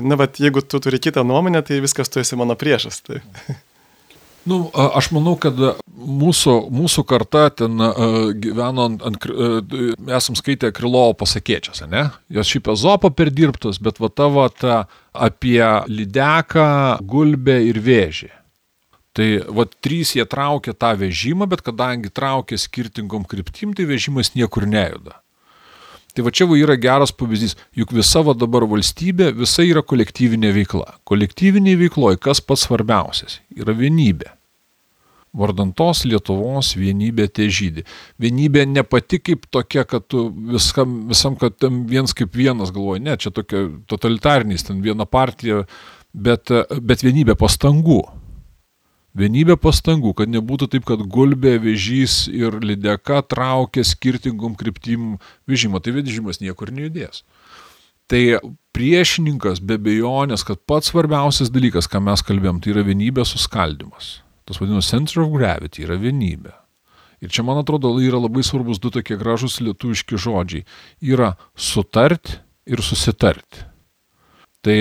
na, 0.00 0.16
bet 0.16 0.40
jeigu 0.40 0.62
tu 0.64 0.80
turi 0.80 1.00
kitą 1.02 1.24
nuomonę, 1.26 1.60
tai 1.68 1.82
viskas 1.84 2.08
tu 2.08 2.22
esi 2.22 2.38
mano 2.40 2.56
priešas. 2.56 3.02
Tai. 3.04 3.20
Nu, 4.48 4.70
aš 4.72 5.10
manau, 5.12 5.34
kad 5.40 5.58
mūsų, 6.00 6.54
mūsų 6.72 7.04
karta 7.08 7.42
ten 7.52 7.76
gyveno 8.40 8.86
ant, 8.88 9.02
ant 9.04 9.26
esam 10.16 10.38
skaitę 10.38 10.70
Krilovo 10.72 11.12
pasakėčias, 11.20 11.82
ne? 11.90 12.06
Jos 12.32 12.48
šiaip 12.48 12.70
ezopo 12.72 13.10
perdirbtos, 13.12 13.80
bet 13.84 14.00
va 14.00 14.08
tavo 14.08 14.46
ta 14.48 14.84
apie 15.12 15.60
lydeką, 15.90 16.68
gulbę 17.04 17.58
ir 17.68 17.80
vėžį. 17.84 18.30
Tai 19.12 19.28
va 19.52 19.66
trys 19.66 20.14
jie 20.16 20.24
traukia 20.24 20.72
tą 20.72 20.94
vežimą, 21.00 21.48
bet 21.50 21.64
kadangi 21.66 22.12
traukia 22.14 22.56
skirtingom 22.60 23.26
kryptim, 23.28 23.74
tai 23.76 23.88
vežimas 23.90 24.32
niekur 24.38 24.68
nejuda. 24.70 25.18
Tai 26.14 26.24
va 26.26 26.32
čia 26.34 26.48
va 26.50 26.58
yra 26.58 26.76
geras 26.80 27.12
pavyzdys, 27.14 27.56
juk 27.76 27.94
visa 27.94 28.22
va 28.26 28.34
dabar 28.34 28.66
valstybė, 28.70 29.30
visa 29.38 29.64
yra 29.66 29.84
kolektyvinė 29.86 30.50
veikla. 30.56 30.98
Kolektyvinė 31.08 31.76
veikloje 31.84 32.20
kas 32.22 32.42
pats 32.42 32.66
svarbiausias 32.66 33.40
yra 33.56 33.76
vienybė. 33.76 34.34
Vardantos 35.30 36.02
Lietuvos 36.10 36.72
vienybė 36.74 37.28
te 37.30 37.46
žydį. 37.46 37.84
Vienybė 38.18 38.64
ne 38.66 38.82
pati 38.82 39.20
kaip 39.22 39.46
tokia, 39.54 39.84
kad 39.86 40.08
tu 40.10 40.26
viskam, 40.50 41.04
visam, 41.10 41.36
kad 41.38 41.54
tam 41.62 41.84
viens 41.90 42.14
kaip 42.16 42.34
vienas 42.34 42.72
galvoji, 42.74 43.04
ne, 43.06 43.14
čia 43.14 43.30
tokia 43.34 43.68
totalitarnys, 43.90 44.66
ten 44.66 44.82
viena 44.82 45.06
partija, 45.06 45.62
bet, 46.10 46.50
bet 46.82 47.06
vienybė 47.06 47.38
pastangų. 47.38 48.02
Vienybė 49.18 49.56
pastangų, 49.58 50.12
kad 50.20 50.30
nebūtų 50.30 50.68
taip, 50.70 50.84
kad 50.86 51.00
gulbė, 51.02 51.56
vežys 51.58 52.28
ir 52.30 52.60
lydeka 52.62 53.24
traukia 53.26 53.82
skirtingom 53.82 54.54
kryptim 54.58 55.16
vežimą, 55.50 55.80
tai 55.82 55.96
vežimas 55.96 56.38
niekur 56.38 56.70
nejudės. 56.70 57.24
Tai 58.10 58.22
priešininkas 58.74 59.58
be 59.66 59.78
bejonės, 59.82 60.44
kad 60.46 60.62
pats 60.66 60.92
svarbiausias 60.92 61.50
dalykas, 61.50 61.90
ką 61.90 62.02
mes 62.06 62.22
kalbėjom, 62.26 62.62
tai 62.62 62.74
yra 62.74 62.86
vienybės 62.86 63.34
suskaldimas. 63.34 64.20
Tas 64.46 64.62
vadinamas 64.62 64.90
center 64.90 65.24
of 65.24 65.34
gravity 65.34 65.84
yra 65.86 65.98
vienybė. 65.98 66.54
Ir 67.20 67.34
čia, 67.34 67.44
man 67.44 67.60
atrodo, 67.60 67.92
yra 68.00 68.18
labai 68.18 68.42
svarbus 68.46 68.80
du 68.80 68.90
tokie 68.94 69.18
gražus 69.20 69.58
lietuviški 69.60 70.18
žodžiai. 70.18 70.64
Yra 71.04 71.34
sutart 71.54 72.38
ir 72.66 72.80
susitart. 72.82 73.66
Tai 74.64 74.76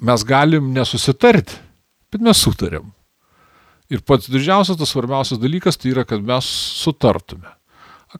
mes 0.00 0.24
galim 0.26 0.72
nesusitarti, 0.74 1.58
bet 2.12 2.24
mes 2.24 2.40
sutarėm. 2.40 2.88
Ir 3.94 4.02
pats 4.06 4.30
didžiausias, 4.32 4.78
tas 4.80 4.90
svarbiausias 4.90 5.40
dalykas 5.42 5.78
tai 5.78 5.92
yra, 5.92 6.04
kad 6.08 6.24
mes 6.24 6.48
sutartume. 6.80 7.52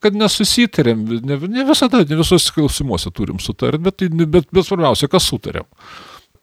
Kad 0.03 0.17
nesusitarėm, 0.19 1.05
ne, 1.23 1.39
ne 1.51 1.65
visada, 1.67 2.01
ne 2.03 2.19
visos 2.19 2.49
klausimuose 2.55 3.13
turim 3.15 3.39
sutarti, 3.43 3.79
bet, 3.83 4.01
tai, 4.03 4.09
bet, 4.11 4.49
bet 4.51 4.67
svarbiausia, 4.67 5.11
kas 5.11 5.29
sutarėm. 5.31 5.69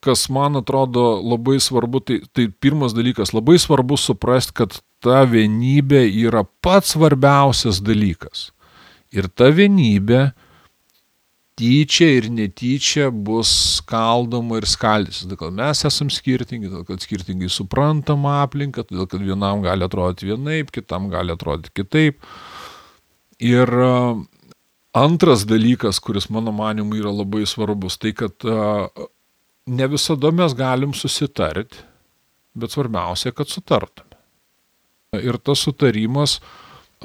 Kas 0.02 0.26
man 0.34 0.58
atrodo 0.58 1.20
labai 1.20 1.60
svarbu, 1.62 2.00
tai, 2.08 2.22
tai 2.34 2.48
pirmas 2.63 2.96
dalykas, 2.98 3.36
labai 3.36 3.60
svarbu 3.62 4.00
suprasti, 4.00 4.56
kad 4.62 4.80
ta 5.04 5.26
vienybė 5.30 6.06
yra 6.24 6.46
pats 6.63 6.96
svarbiausias 6.96 7.82
dalykas. 7.84 8.50
Ir 9.12 9.28
ta 9.28 9.52
vienybė 9.52 10.32
tyčia 11.62 12.08
ir 12.17 12.30
netyčia 12.34 13.10
bus 13.13 13.52
skaldoma 13.78 14.58
ir 14.62 14.67
skaldysis. 14.69 15.28
Todėl, 15.30 15.54
mes 15.60 15.84
esam 15.88 16.10
skirtingi, 16.13 16.71
todėl, 16.71 16.88
kad 16.88 17.06
skirtingai 17.06 17.52
suprantam 17.54 18.26
aplinką, 18.30 18.86
todėl, 18.88 19.08
kad 19.12 19.21
vienam 19.26 19.62
gali 19.65 19.86
atrodyti 19.86 20.32
vienaip, 20.32 20.74
kitam 20.74 21.12
gali 21.13 21.36
atrodyti 21.36 21.76
kitaip. 21.84 22.26
Ir 23.41 23.69
antras 24.97 25.45
dalykas, 25.50 26.02
kuris 26.04 26.30
mano 26.34 26.54
manimu 26.56 26.97
yra 27.00 27.13
labai 27.13 27.45
svarbus, 27.50 28.00
tai 28.02 28.15
kad 28.17 28.50
ne 29.69 29.88
visada 29.93 30.34
mes 30.34 30.58
galim 30.58 30.97
susitarti, 30.97 31.86
bet 32.58 32.74
svarbiausia, 32.74 33.34
kad 33.38 33.50
sutartume. 33.50 34.17
Ir 35.21 35.38
tas 35.43 35.62
sutarimas, 35.65 36.39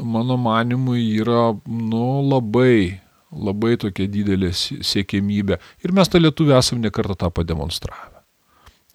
mano 0.01 0.37
manimu, 0.41 0.97
yra 0.97 1.51
nu, 1.67 2.07
labai 2.25 3.06
labai 3.37 3.77
tokia 3.81 4.09
didelė 4.11 4.53
siekėmybė. 4.57 5.59
Ir 5.85 5.95
mes 5.97 6.11
tą 6.11 6.21
lietuvį 6.21 6.57
esam 6.59 6.81
nekartą 6.85 7.17
tą 7.21 7.31
pademonstravę 7.35 8.23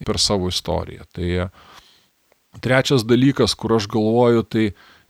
per 0.02 0.18
savo 0.18 0.48
istoriją. 0.50 1.06
Tai 1.14 1.28
trečias 2.64 3.06
dalykas, 3.06 3.54
kur 3.54 3.76
aš 3.78 3.86
galvoju, 3.90 4.42
tai 4.42 4.64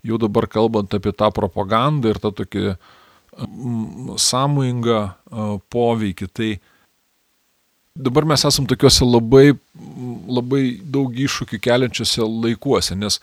jau 0.04 0.18
dabar 0.20 0.46
kalbant 0.50 0.92
apie 0.94 1.14
tą 1.16 1.30
propagandą 1.34 2.12
ir 2.12 2.20
tą 2.22 2.32
tokį 2.42 2.64
mm, 2.74 4.12
sąmoingą 4.20 5.00
poveikį, 5.72 6.28
tai 6.28 6.50
dabar 7.96 8.26
mes 8.28 8.44
esam 8.48 8.66
tokiuose 8.68 9.06
labai, 9.06 9.52
labai 10.28 10.64
daug 10.82 11.12
iššūkių 11.12 11.60
keliančiose 11.62 12.26
laikuose, 12.26 12.98
nes 12.98 13.20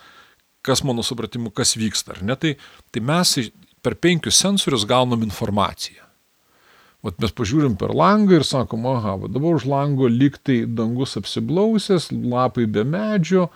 kas 0.65 0.83
mano 0.83 1.05
supratimu, 1.05 1.53
kas 1.55 1.77
vyksta, 1.79 2.17
ar 2.17 2.23
ne, 2.25 2.35
tai, 2.35 2.55
tai 2.91 3.03
mes 3.05 3.37
per 3.81 3.95
penkius 3.95 4.39
sensorius 4.41 4.85
gaunam 4.89 5.23
informaciją. 5.25 6.05
Vat 7.05 7.15
mes 7.23 7.31
pažiūrim 7.31 7.77
per 7.79 7.93
langą 7.95 8.41
ir 8.41 8.43
sakom, 8.43 8.83
aha, 8.91 9.15
va 9.21 9.29
dabar 9.31 9.55
už 9.55 9.65
lango 9.71 10.09
liktai 10.11 10.65
dangus 10.67 11.15
apsiblausęs, 11.19 12.09
lapai 12.11 12.65
be 12.67 12.83
medžio, 12.83 13.47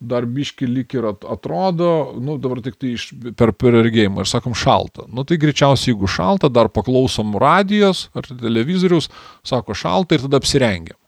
dar 0.00 0.24
biški 0.28 0.68
lik 0.68 0.94
ir 0.96 1.08
atrodo, 1.08 2.16
nu 2.20 2.36
dabar 2.40 2.62
tik 2.64 2.78
tai 2.80 2.94
iš, 2.96 3.10
per 3.36 3.52
perregėjimą 3.56 4.24
ir 4.24 4.30
sakom 4.30 4.56
šalta. 4.56 5.04
Nu 5.12 5.24
tai 5.28 5.36
greičiausiai 5.40 5.92
jeigu 5.92 6.08
šalta, 6.08 6.48
dar 6.52 6.72
paklausom 6.72 7.36
radijos 7.40 8.06
ar 8.16 8.28
televizorius, 8.28 9.10
sako 9.44 9.76
šalta 9.76 10.16
ir 10.16 10.24
tada 10.24 10.40
apsirengiam. 10.40 10.98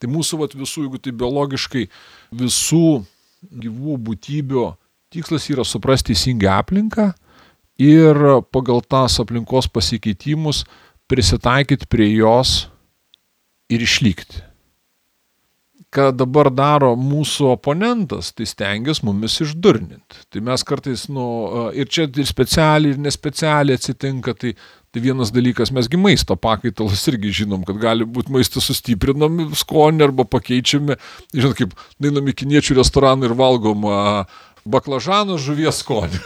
Tai 0.00 0.10
mūsų 0.12 0.40
vat, 0.40 0.56
visų, 0.56 0.86
jeigu 0.86 1.00
tai 1.00 1.12
biologiškai, 1.16 1.86
visų 2.36 2.88
gyvų 3.52 4.00
būtybių 4.08 4.66
tikslas 5.12 5.48
yra 5.52 5.64
suprasti 5.64 6.12
teisingą 6.12 6.58
aplinką, 6.58 7.12
ir 7.78 8.16
pagal 8.52 8.82
tas 8.82 9.20
aplinkos 9.20 9.68
pasikeitimus 9.68 10.64
prisitaikyti 11.08 11.86
prie 11.88 12.10
jos 12.16 12.66
ir 13.70 13.82
išlikti. 13.82 14.42
Ką 15.96 16.10
dabar 16.12 16.50
daro 16.50 16.90
mūsų 16.98 17.52
oponentas, 17.54 18.32
tai 18.34 18.44
stengiasi 18.48 19.04
mumis 19.06 19.38
išdurninti. 19.40 20.26
Tai 20.32 20.42
mes 20.44 20.64
kartais, 20.66 21.06
nu, 21.08 21.26
ir 21.78 21.88
čia 21.88 22.08
ir 22.10 22.26
specialiai, 22.26 22.92
ir 22.92 23.00
nespecialiai 23.00 23.78
atsitinka, 23.78 24.34
tai, 24.36 24.52
tai 24.92 25.04
vienas 25.04 25.30
dalykas, 25.32 25.70
mesgi 25.72 26.00
maisto 26.00 26.36
pakaitalus 26.36 27.06
irgi 27.12 27.32
žinom, 27.38 27.62
kad 27.64 27.78
gali 27.80 28.04
būti 28.04 28.34
maistas 28.34 28.66
sustiprinami 28.68 29.46
skonį 29.56 30.08
arba 30.08 30.26
pakeičiami, 30.28 30.98
žinot, 31.32 31.56
kaip 31.62 31.78
dainam 32.02 32.28
į 32.28 32.36
kiniečių 32.42 32.80
restoraną 32.82 33.30
ir 33.30 33.38
valgom 33.38 33.86
uh, 33.88 34.44
baklažanų 34.66 35.38
žuvies 35.40 35.80
skonį. 35.82 36.20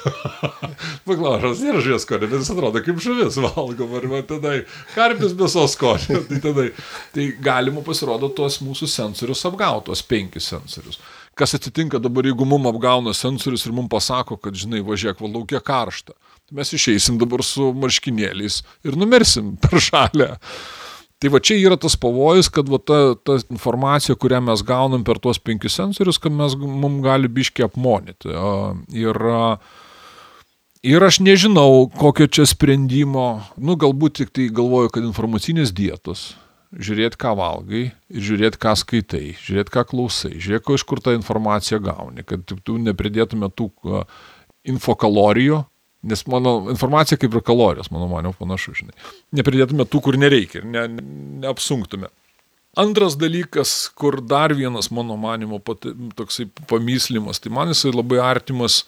Baklažanas 1.08 1.62
nėra 1.64 1.82
žuvies 1.84 2.04
skonį, 2.06 2.28
bet 2.30 2.42
jis 2.42 2.52
atrodo 2.54 2.82
kaip 2.84 3.00
žuvis 3.04 3.38
valgom, 3.44 3.94
arba 3.98 4.22
tada 4.26 4.56
karpis 4.94 5.36
mėsos 5.38 5.76
skonį. 5.76 6.20
tai, 6.30 6.40
tada, 6.44 6.66
tai 7.14 7.28
galima 7.44 7.84
pasirodo 7.86 8.32
tuos 8.34 8.60
mūsų 8.64 8.88
sensorius 8.90 9.44
apgauti, 9.48 9.90
tuos 9.90 10.04
penkis 10.06 10.50
sensorius. 10.54 11.00
Kas 11.38 11.54
atsitinka 11.56 12.00
dabar, 12.02 12.26
jeigu 12.26 12.44
mum 12.48 12.66
apgauna 12.68 13.14
sensorius 13.16 13.64
ir 13.68 13.76
mum 13.76 13.88
pasako, 13.88 14.36
kad, 14.40 14.56
žinai, 14.58 14.82
važiuok, 14.84 15.22
valaukia 15.22 15.62
karšta. 15.64 16.16
Mes 16.56 16.72
išeisim 16.74 17.20
dabar 17.20 17.44
su 17.46 17.70
marškinėliais 17.78 18.60
ir 18.88 18.98
numersim 18.98 19.54
per 19.62 19.78
šalę. 19.78 20.32
Tai 21.20 21.28
va 21.28 21.40
čia 21.44 21.58
yra 21.60 21.76
tas 21.76 21.98
pavojus, 22.00 22.48
kad 22.48 22.70
va 22.72 22.78
ta, 22.80 22.98
ta 23.14 23.36
informacija, 23.52 24.16
kurią 24.16 24.38
mes 24.46 24.62
gaunam 24.64 25.02
per 25.04 25.18
tuos 25.20 25.36
penkis 25.36 25.76
sensorius, 25.76 26.16
kad 26.16 26.32
mes, 26.32 26.54
mums 26.56 27.02
gali 27.04 27.28
biški 27.28 27.66
apmonyti. 27.66 28.32
Ir, 28.96 29.20
ir 30.80 31.04
aš 31.04 31.20
nežinau, 31.20 31.90
kokio 32.00 32.24
čia 32.24 32.46
sprendimo, 32.48 33.26
nu 33.60 33.76
galbūt 33.76 34.22
tik 34.22 34.32
tai 34.32 34.48
galvoju, 34.48 34.94
kad 34.94 35.04
informacinės 35.04 35.74
dietos, 35.76 36.30
žiūrėti, 36.72 37.20
ką 37.20 37.34
valgai 37.36 37.84
žiūrėti, 38.08 38.62
ką 38.64 38.72
skaitai, 38.80 39.24
žiūrėti, 39.44 39.76
ką 39.76 39.84
klausai, 39.92 40.32
žiūrėti, 40.38 40.78
iš 40.80 40.86
kur 40.88 41.04
tą 41.04 41.12
informaciją 41.18 41.82
gauni, 41.84 42.24
kad 42.24 42.48
tu 42.48 42.80
nepridėtume 42.80 43.52
tų 43.52 43.68
infokalorijų, 44.72 45.66
Nes 46.02 46.22
mano 46.26 46.54
informacija 46.72 47.18
kaip 47.20 47.34
ir 47.36 47.42
kalorijos, 47.44 47.90
mano 47.92 48.06
manimo, 48.08 48.32
panašu, 48.38 48.72
žinai. 48.78 48.94
Nepridėtume 49.36 49.84
tų, 49.84 50.00
kur 50.06 50.16
nereikia 50.16 50.62
ir 50.62 50.68
ne, 50.68 50.86
ne, 50.88 51.04
neapsunktume. 51.44 52.08
Antras 52.78 53.18
dalykas, 53.18 53.90
kur 53.98 54.20
dar 54.22 54.54
vienas 54.56 54.88
mano 54.94 55.16
manimo 55.20 55.58
pat, 55.58 55.84
toksai 56.16 56.46
pamyslimas, 56.70 57.42
tai 57.42 57.52
man 57.52 57.74
jisai 57.74 57.92
labai 57.92 58.20
artimas 58.22 58.84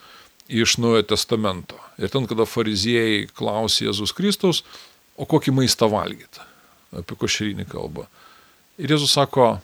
iš 0.48 0.79
Naujojo 0.79 1.03
testamento. 1.11 1.77
Ir 1.98 2.12
ten, 2.12 2.29
kada 2.31 2.46
fariziejai 2.48 3.27
klausė 3.35 3.88
Jėzus 3.88 4.14
Kristaus, 4.16 4.62
o 5.18 5.27
kokį 5.29 5.53
maistą 5.59 5.90
valgyti, 5.92 6.40
apie 6.96 7.18
košerinį 7.18 7.66
kalbą. 7.68 8.07
Ir 8.81 8.94
Jėzus 8.94 9.12
sako, 9.18 9.57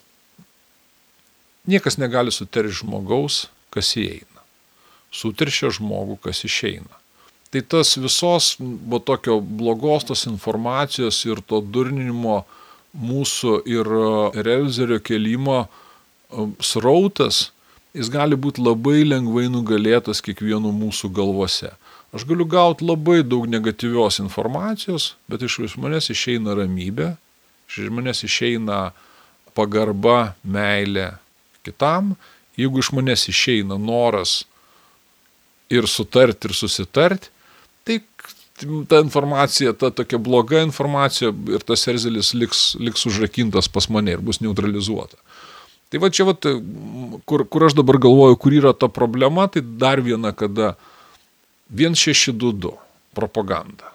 niekas 1.70 1.96
negali 1.96 2.34
suteršti 2.34 2.82
žmogaus, 2.82 3.46
kas 3.72 3.94
įeina. 3.96 4.44
Suteršia 5.14 5.70
žmogų, 5.78 6.18
kas 6.26 6.42
išeina. 6.44 6.97
Tai 7.50 7.62
tas 7.64 7.96
visos, 7.96 8.56
buvo 8.60 8.98
tokio 9.00 9.40
blogos 9.40 10.04
tos 10.04 10.26
informacijos 10.28 11.22
ir 11.24 11.40
to 11.48 11.62
durninimo 11.64 12.42
mūsų 12.92 13.54
ir 13.68 13.88
e, 13.88 14.42
Relzerio 14.44 14.98
kelimo 15.00 15.62
e, 15.64 16.44
srautas, 16.60 17.48
jis 17.96 18.10
gali 18.12 18.36
būti 18.36 18.60
labai 18.60 19.00
lengvai 19.06 19.46
nugalėtas 19.48 20.20
kiekvieno 20.24 20.74
mūsų 20.76 21.08
galvose. 21.16 21.72
Aš 22.12 22.24
galiu 22.28 22.44
gauti 22.48 22.84
labai 22.88 23.22
daug 23.24 23.48
negatyvios 23.48 24.20
informacijos, 24.20 25.14
bet 25.28 25.44
iš 25.44 25.76
manęs 25.80 26.08
išeina 26.12 26.56
ramybė, 26.56 27.14
iš 27.68 27.88
manęs 27.92 28.24
išeina 28.28 28.90
pagarba, 29.56 30.34
meilė 30.44 31.14
kitam, 31.64 32.14
jeigu 32.60 32.80
iš 32.80 32.92
manęs 32.96 33.24
išeina 33.32 33.80
noras 33.80 34.42
ir 35.68 35.88
sutarti, 35.88 36.48
ir 36.48 36.56
susitarti, 36.56 37.32
tai 37.88 38.00
ta 38.88 39.00
informacija, 39.00 39.72
ta 39.72 39.90
tokia 39.90 40.18
bloga 40.18 40.62
informacija 40.66 41.32
ir 41.54 41.62
tas 41.66 41.86
erzelis 41.88 42.32
liks, 42.34 42.62
liks 42.80 43.06
užrakintas 43.06 43.70
pas 43.70 43.88
mane 43.88 44.16
ir 44.16 44.24
bus 44.24 44.42
neutralizuota. 44.42 45.16
Tai 45.88 46.00
va 46.02 46.10
čia, 46.12 46.26
va, 46.28 46.34
kur, 47.24 47.46
kur 47.48 47.64
aš 47.64 47.78
dabar 47.78 47.96
galvoju, 48.02 48.36
kur 48.36 48.56
yra 48.58 48.74
ta 48.76 48.90
problema, 48.92 49.46
tai 49.48 49.62
dar 49.62 50.02
viena, 50.04 50.34
kada 50.36 50.74
1622 51.72 52.74
propaganda, 53.16 53.94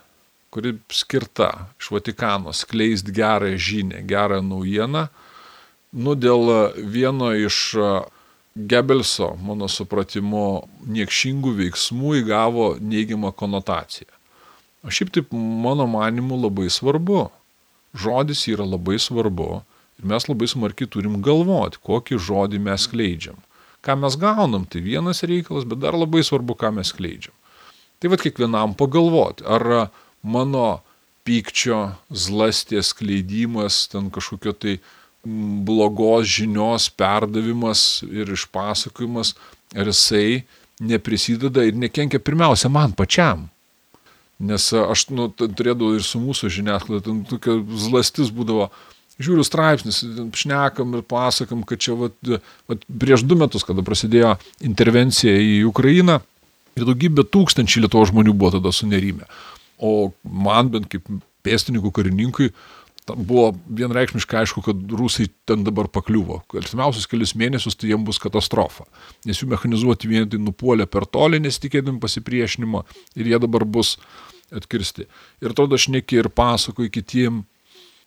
kuri 0.54 0.78
skirta 0.94 1.52
iš 1.82 1.92
Vatikano 1.94 2.54
skleist 2.54 3.12
gerą 3.14 3.54
žinę, 3.58 4.02
gerą 4.10 4.42
naujieną, 4.46 5.08
nu 5.94 6.16
dėl 6.18 6.50
vieno 6.78 7.34
iš 7.38 7.76
Gebelso, 8.54 9.34
mano 9.42 9.68
supratimu, 9.72 10.68
niekšingų 10.86 11.56
veiksmų 11.58 12.20
įgavo 12.22 12.68
neigiamą 12.80 13.34
konotaciją. 13.34 14.12
O 14.86 14.94
šiaip 14.94 15.14
taip, 15.16 15.32
mano 15.34 15.88
manimu, 15.90 16.38
labai 16.38 16.70
svarbu. 16.70 17.30
Žodis 17.98 18.46
yra 18.52 18.66
labai 18.68 19.00
svarbu 19.02 19.64
Ir 20.00 20.10
mes 20.10 20.26
labai 20.28 20.48
smarkiai 20.50 20.90
turim 20.90 21.20
galvoti, 21.24 21.80
kokį 21.86 22.18
žodį 22.28 22.62
mes 22.66 22.88
kleidžiam. 22.90 23.38
Ką 23.84 23.98
mes 24.00 24.16
gaunam, 24.20 24.66
tai 24.66 24.82
vienas 24.82 25.24
reikalas, 25.28 25.68
bet 25.68 25.82
dar 25.84 25.96
labai 25.98 26.24
svarbu, 26.26 26.56
ką 26.60 26.74
mes 26.80 26.94
kleidžiam. 26.96 27.36
Tai 28.00 28.12
vad 28.12 28.24
kiekvienam 28.24 28.74
pagalvoti, 28.80 29.46
ar 29.46 29.92
mano 30.24 30.82
pykčio, 31.28 31.94
zlastės 32.10 32.92
kleidimas, 32.98 33.86
ten 33.92 34.10
kažkokio 34.12 34.56
tai 34.56 34.78
blogos 35.24 36.28
žinios 36.28 36.90
perdavimas 36.90 38.04
ir 38.10 38.34
išpasakojimas, 38.36 39.34
ar 39.76 39.90
jisai 39.90 40.44
neprisideda 40.84 41.64
ir 41.64 41.78
nekenkia 41.80 42.20
pirmiausia 42.20 42.70
man 42.70 42.96
pačiam. 42.98 43.48
Nes 44.44 44.66
aš 44.76 45.08
nu, 45.14 45.30
turėdavau 45.32 45.94
ir 45.96 46.04
su 46.04 46.20
mūsų 46.20 46.50
žiniasklaida, 46.52 47.04
ten 47.06 47.22
tokia 47.30 47.56
zlastis 47.80 48.34
būdavo, 48.34 48.68
žiūriu 49.22 49.46
straipsnius, 49.48 50.02
šnekam 50.36 50.98
ir 50.98 51.06
pasakam, 51.08 51.62
kad 51.68 51.80
čia 51.80 51.96
vat, 51.96 52.16
vat, 52.68 52.84
prieš 52.90 53.24
du 53.24 53.38
metus, 53.40 53.64
kada 53.64 53.86
prasidėjo 53.86 54.34
intervencija 54.66 55.38
į 55.38 55.62
Ukrainą, 55.70 56.20
ir 56.78 56.88
daugybė 56.90 57.26
tūkstančių 57.30 57.86
Lietuvo 57.86 58.08
žmonių 58.10 58.34
buvo 58.36 58.58
tada 58.58 58.74
sunerime. 58.76 59.28
O 59.78 60.12
man 60.24 60.72
bent 60.74 60.90
kaip 60.92 61.06
pėstininkų 61.46 61.92
karininkui 61.94 62.52
buvo 63.12 63.52
vienreikšmiškai 63.68 64.44
aišku, 64.44 64.64
kad 64.66 64.98
rusai 65.00 65.28
ten 65.50 65.66
dabar 65.68 65.90
pakliuvo. 65.92 66.42
Artimiausius 66.56 67.10
kelius 67.12 67.36
mėnesius 67.40 67.76
tai 67.76 67.92
jiems 67.92 68.08
bus 68.08 68.22
katastrofa. 68.24 68.88
Nes 69.28 69.42
jų 69.42 69.50
mechanizuoti 69.52 70.12
vienetai 70.12 70.40
nupuolė 70.42 70.88
per 70.88 71.08
tolį, 71.10 71.42
nesitikėdami 71.44 72.00
pasipriešinimo 72.04 72.86
ir 73.20 73.34
jie 73.34 73.42
dabar 73.44 73.68
bus 73.68 73.98
atkirsti. 74.54 75.10
Ir 75.44 75.56
tada 75.58 75.80
aš 75.80 75.90
neki 75.92 76.22
ir 76.22 76.32
pasakoju 76.32 76.94
kitiem 76.94 77.44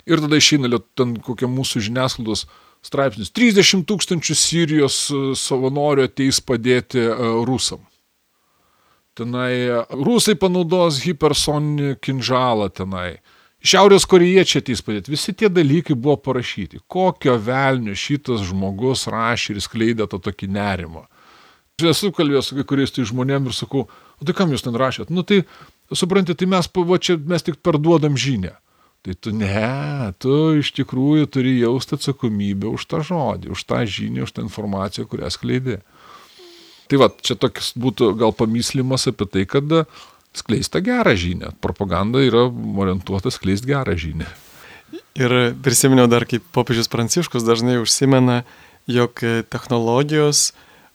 Ir 0.06 0.22
tada 0.22 0.38
išeina 0.38 0.70
ten 0.94 1.16
kokia 1.18 1.48
mūsų 1.50 1.82
žiniasklaidos 1.88 2.44
straipsnis. 2.87 3.32
30 3.35 3.82
tūkstančių 3.90 4.37
Sirijos 4.38 4.98
e, 5.11 5.22
savanorių 5.35 6.06
ateis 6.06 6.38
padėti 6.38 7.02
e, 7.02 7.14
rusam. 7.48 7.80
Tenai 9.18 9.50
e, 9.64 9.80
rusai 10.06 10.37
panaudos 10.38 11.00
hipersoninį 11.02 11.96
kinžalą 12.06 12.70
tenai. 12.70 13.18
Šiaurės 13.66 14.05
koriečiai 14.07 14.62
ateis 14.62 14.83
padėti. 14.85 15.11
Visi 15.11 15.35
tie 15.35 15.48
dalykai 15.50 15.96
buvo 15.98 16.16
parašyti. 16.22 16.85
Kokio 16.87 17.35
velnio 17.42 17.96
šitas 17.98 18.44
žmogus 18.46 19.07
rašė 19.11 19.57
ir 19.57 19.62
skleidė 19.64 20.07
tą 20.11 20.20
tokį 20.22 20.50
nerimą. 20.55 21.07
Aš 21.76 21.88
esu 21.90 22.12
kalbėjęs 22.14 22.52
su 22.52 22.57
kai 22.57 22.66
kuriais 22.68 22.94
tai 22.94 23.05
žmonėm 23.09 23.50
ir 23.50 23.57
sakau, 23.57 23.83
o 23.90 24.29
tai 24.29 24.37
kam 24.37 24.55
jūs 24.55 24.62
ten 24.64 24.76
rašėt? 24.81 25.11
Nu 25.12 25.26
tai, 25.26 25.42
suprantate, 25.92 26.38
tai 26.40 26.48
mes, 26.48 26.70
va, 26.72 26.98
čia, 27.02 27.18
mes 27.18 27.44
tik 27.44 27.59
perduodam 27.64 28.16
žinę. 28.16 28.55
Tai 29.05 29.14
tu 29.22 29.31
ne, 29.37 30.12
tu 30.18 30.37
iš 30.59 30.72
tikrųjų 30.79 31.29
turi 31.31 31.59
jausti 31.61 31.98
atsakomybę 31.98 32.70
už 32.72 32.87
tą 32.90 33.02
žodį, 33.07 33.52
už 33.55 33.66
tą 33.68 33.83
žinią, 33.87 34.24
už 34.26 34.33
tą 34.35 34.46
informaciją, 34.46 35.05
kurią 35.11 35.31
skleidė. 35.31 35.76
Tai 36.90 37.02
va, 37.02 37.11
čia 37.22 37.37
toks 37.38 37.74
būtų 37.79 38.14
gal 38.18 38.35
pamyslimas 38.35 39.07
apie 39.11 39.29
tai, 39.31 39.44
kad 39.50 39.68
skleista 40.37 40.83
gerą 40.85 41.14
žinią. 41.16 41.55
Propaganda 41.64 42.22
yra 42.25 42.46
orientuota 42.51 43.33
skleisti 43.35 43.72
gerą 43.72 43.96
žinią. 43.99 44.29
Ir 45.16 45.33
prisiminiau 45.64 46.07
dar, 46.11 46.27
kaip 46.29 46.44
popiežius 46.55 46.90
Pranciškus 46.92 47.44
dažnai 47.46 47.79
užsimena, 47.81 48.42
jog 48.87 49.18
technologijos 49.51 50.53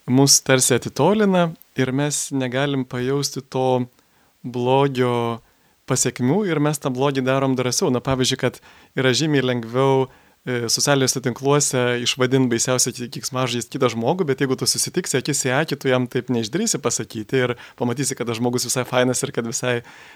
mus 0.07 0.39
tarsi 0.45 0.75
atitolina 0.77 1.49
ir 1.75 1.91
mes 1.91 2.29
negalim 2.31 2.85
pajausti 2.85 3.41
to 3.41 3.85
blogio 4.43 5.41
pasiekmių 5.89 6.43
ir 6.49 6.61
mes 6.63 6.79
tą 6.79 6.91
blogį 6.93 7.25
darom 7.25 7.57
drąsiau. 7.57 7.91
Na 7.91 8.01
pavyzdžiui, 8.03 8.39
kad 8.39 8.61
yra 8.97 9.11
žymiai 9.17 9.43
lengviau 9.43 10.05
e, 10.05 10.20
socialiniuose 10.45 11.21
tinkluose 11.21 11.81
išvadinti 12.01 12.49
baisiausiai 12.49 13.09
kiksmažais 13.13 13.67
kitą 13.69 13.91
žmogų, 13.93 14.25
bet 14.25 14.39
jeigu 14.41 14.55
tu 14.57 14.65
susitiksi 14.65 15.19
akis 15.19 15.43
į 15.45 15.51
akį, 15.59 15.77
tu 15.77 15.91
jam 15.91 16.07
taip 16.09 16.31
neišdrysi 16.33 16.79
pasakyti 16.81 17.43
ir 17.43 17.53
pamatysi, 17.77 18.17
kad 18.17 18.25
tas 18.25 18.39
žmogus 18.39 18.65
visai 18.65 18.81
fainas 18.89 19.21
ir 19.21 19.33
kad 19.35 19.45
visai 19.45 19.75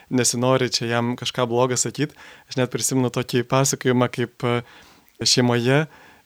nesinori 0.10 0.72
čia 0.74 0.90
jam 0.96 1.14
kažką 1.20 1.46
blogą 1.52 1.78
sakyti. 1.78 2.18
Aš 2.50 2.58
net 2.58 2.74
prisimenu 2.74 3.14
tokį 3.14 3.46
pasakojimą, 3.52 4.10
kaip 4.18 4.48
e, 4.50 4.56
šeimoje 5.22 5.84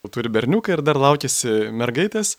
turi 0.07 0.31
berniuką 0.31 0.77
ir 0.77 0.85
dar 0.85 0.95
laukėsi 0.95 1.67
mergaitės, 1.75 2.37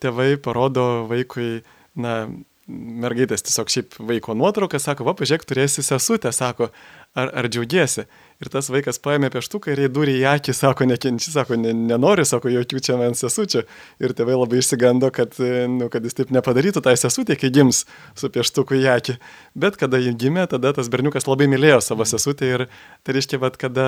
tėvai 0.00 0.38
parodo 0.40 1.04
vaikui, 1.12 1.60
na, 1.92 2.24
mergaitės 2.72 3.44
tiesiog 3.44 3.70
šiaip 3.72 3.96
vaiko 4.00 4.34
nuotrauką, 4.38 4.80
sako, 4.80 5.04
va, 5.08 5.14
pažiūrėk, 5.18 5.44
turėsi 5.48 5.84
sesutę, 5.84 6.32
sako, 6.32 6.70
ar, 7.18 7.28
ar 7.28 7.48
džiaugiesi. 7.50 8.06
Ir 8.42 8.48
tas 8.50 8.66
vaikas 8.74 8.98
paėmė 8.98 9.28
pieštuką 9.30 9.70
ir 9.70 9.84
įdūrė 9.84 10.16
į 10.18 10.22
akį, 10.32 10.54
sako, 10.56 10.86
nekenči, 10.90 11.30
sako, 11.30 11.54
ne, 11.62 11.70
nenori, 11.76 12.24
sako, 12.26 12.50
jokių 12.50 12.80
čia 12.82 12.96
man 12.98 13.14
sesučių. 13.14 13.62
Ir 14.02 14.14
tėvai 14.18 14.34
labai 14.34 14.58
išsigando, 14.58 15.12
kad, 15.14 15.36
nu, 15.70 15.86
kad 15.92 16.02
jis 16.02 16.18
taip 16.18 16.32
nepadarytų 16.34 16.82
tai 16.82 16.96
sesutė, 16.98 17.36
kai 17.38 17.52
gims 17.54 17.84
su 18.18 18.32
pieštuku 18.34 18.80
į 18.80 18.88
akį. 18.96 19.14
Bet 19.62 19.78
kada 19.78 20.00
jį 20.02 20.16
gimė, 20.24 20.48
tada 20.50 20.74
tas 20.74 20.90
berniukas 20.90 21.30
labai 21.30 21.46
mylėjo 21.52 21.78
savo 21.86 22.08
sesutę 22.08 22.50
ir 22.50 22.66
tai 23.06 23.14
reiškia, 23.14 23.38
kad 23.46 23.60
kada 23.62 23.86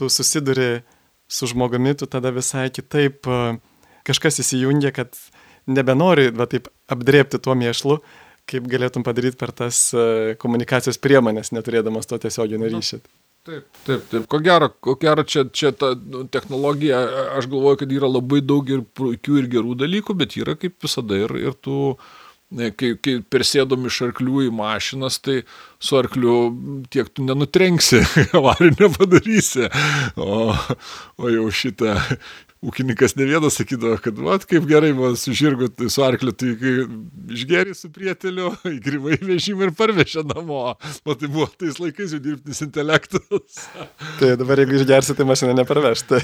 tu 0.00 0.08
susiduri 0.08 0.86
su 1.28 1.52
žmogumi, 1.52 1.92
tu 2.00 2.08
tada 2.08 2.32
visai 2.32 2.70
kitaip 2.72 3.28
kažkas 4.08 4.40
įsijungia, 4.40 4.92
kad 4.96 5.12
nebenori 5.68 6.30
va, 6.34 6.48
taip 6.50 6.68
apdrėpti 6.92 7.40
tuo 7.42 7.56
mėšlu, 7.58 7.98
kaip 8.48 8.66
galėtum 8.70 9.04
padaryti 9.06 9.38
per 9.38 9.52
tas 9.54 9.90
e, 9.94 10.34
komunikacijos 10.42 10.98
priemonės, 11.02 11.52
neturėdamas 11.54 12.08
to 12.10 12.18
tiesioginio 12.24 12.66
nu, 12.66 12.80
ryšio. 12.80 13.02
Taip, 13.42 13.64
taip, 13.82 14.02
taip. 14.06 14.26
Ko 14.30 14.38
gero, 14.38 14.68
ko 14.78 14.92
gero 15.02 15.24
čia, 15.26 15.42
čia 15.50 15.72
ta 15.74 15.88
nu, 15.98 16.20
technologija, 16.30 17.00
aš 17.40 17.48
galvoju, 17.50 17.80
kad 17.80 17.94
yra 17.96 18.06
labai 18.06 18.38
daug 18.38 18.68
ir 18.70 18.84
puikių 18.94 19.40
ir 19.40 19.48
gerų 19.50 19.74
dalykų, 19.80 20.14
bet 20.20 20.36
yra 20.38 20.54
kaip 20.54 20.76
visada 20.86 21.18
ir, 21.18 21.34
ir 21.40 21.56
tų, 21.58 21.78
kai, 22.78 22.92
kai 23.02 23.16
persėdom 23.34 23.88
iš 23.90 23.98
arklių 24.06 24.44
į 24.46 24.52
mašinas, 24.54 25.18
tai 25.26 25.40
su 25.82 25.98
arkliu 25.98 26.36
tiek 26.94 27.10
tu 27.10 27.26
nenutrenksi, 27.26 28.04
avarijų 28.38 28.76
nepadarysi. 28.78 29.66
O, 30.22 30.54
o 31.18 31.34
jau 31.34 31.50
šitą 31.50 31.98
ūkininkas 32.62 33.16
ne 33.18 33.26
vienas 33.26 33.56
sakydavo, 33.58 33.96
kad, 34.02 34.18
vat, 34.22 34.44
kaip 34.46 34.66
gerai 34.70 34.92
man 34.94 35.16
su 35.18 35.34
žirgu, 35.34 35.66
tai 35.74 35.88
su 35.90 36.02
arkliu, 36.06 36.30
tai 36.38 36.52
išgeri 37.34 37.74
su 37.74 37.90
prieteliu, 37.92 38.52
įgrimai 38.76 39.18
vežimą 39.18 39.66
ir 39.66 39.72
parvežė 39.78 40.22
namo. 40.28 40.60
O 41.02 41.16
tai 41.18 41.30
buvo 41.30 41.48
tais 41.58 41.80
laikais 41.82 42.14
jau 42.14 42.22
dirbtinis 42.22 42.62
intelektas. 42.62 43.58
tai 44.20 44.36
dabar 44.38 44.62
jeigu 44.62 44.78
išgersi, 44.78 45.16
tai 45.18 45.26
mašina 45.26 45.56
neparvežta. 45.58 46.22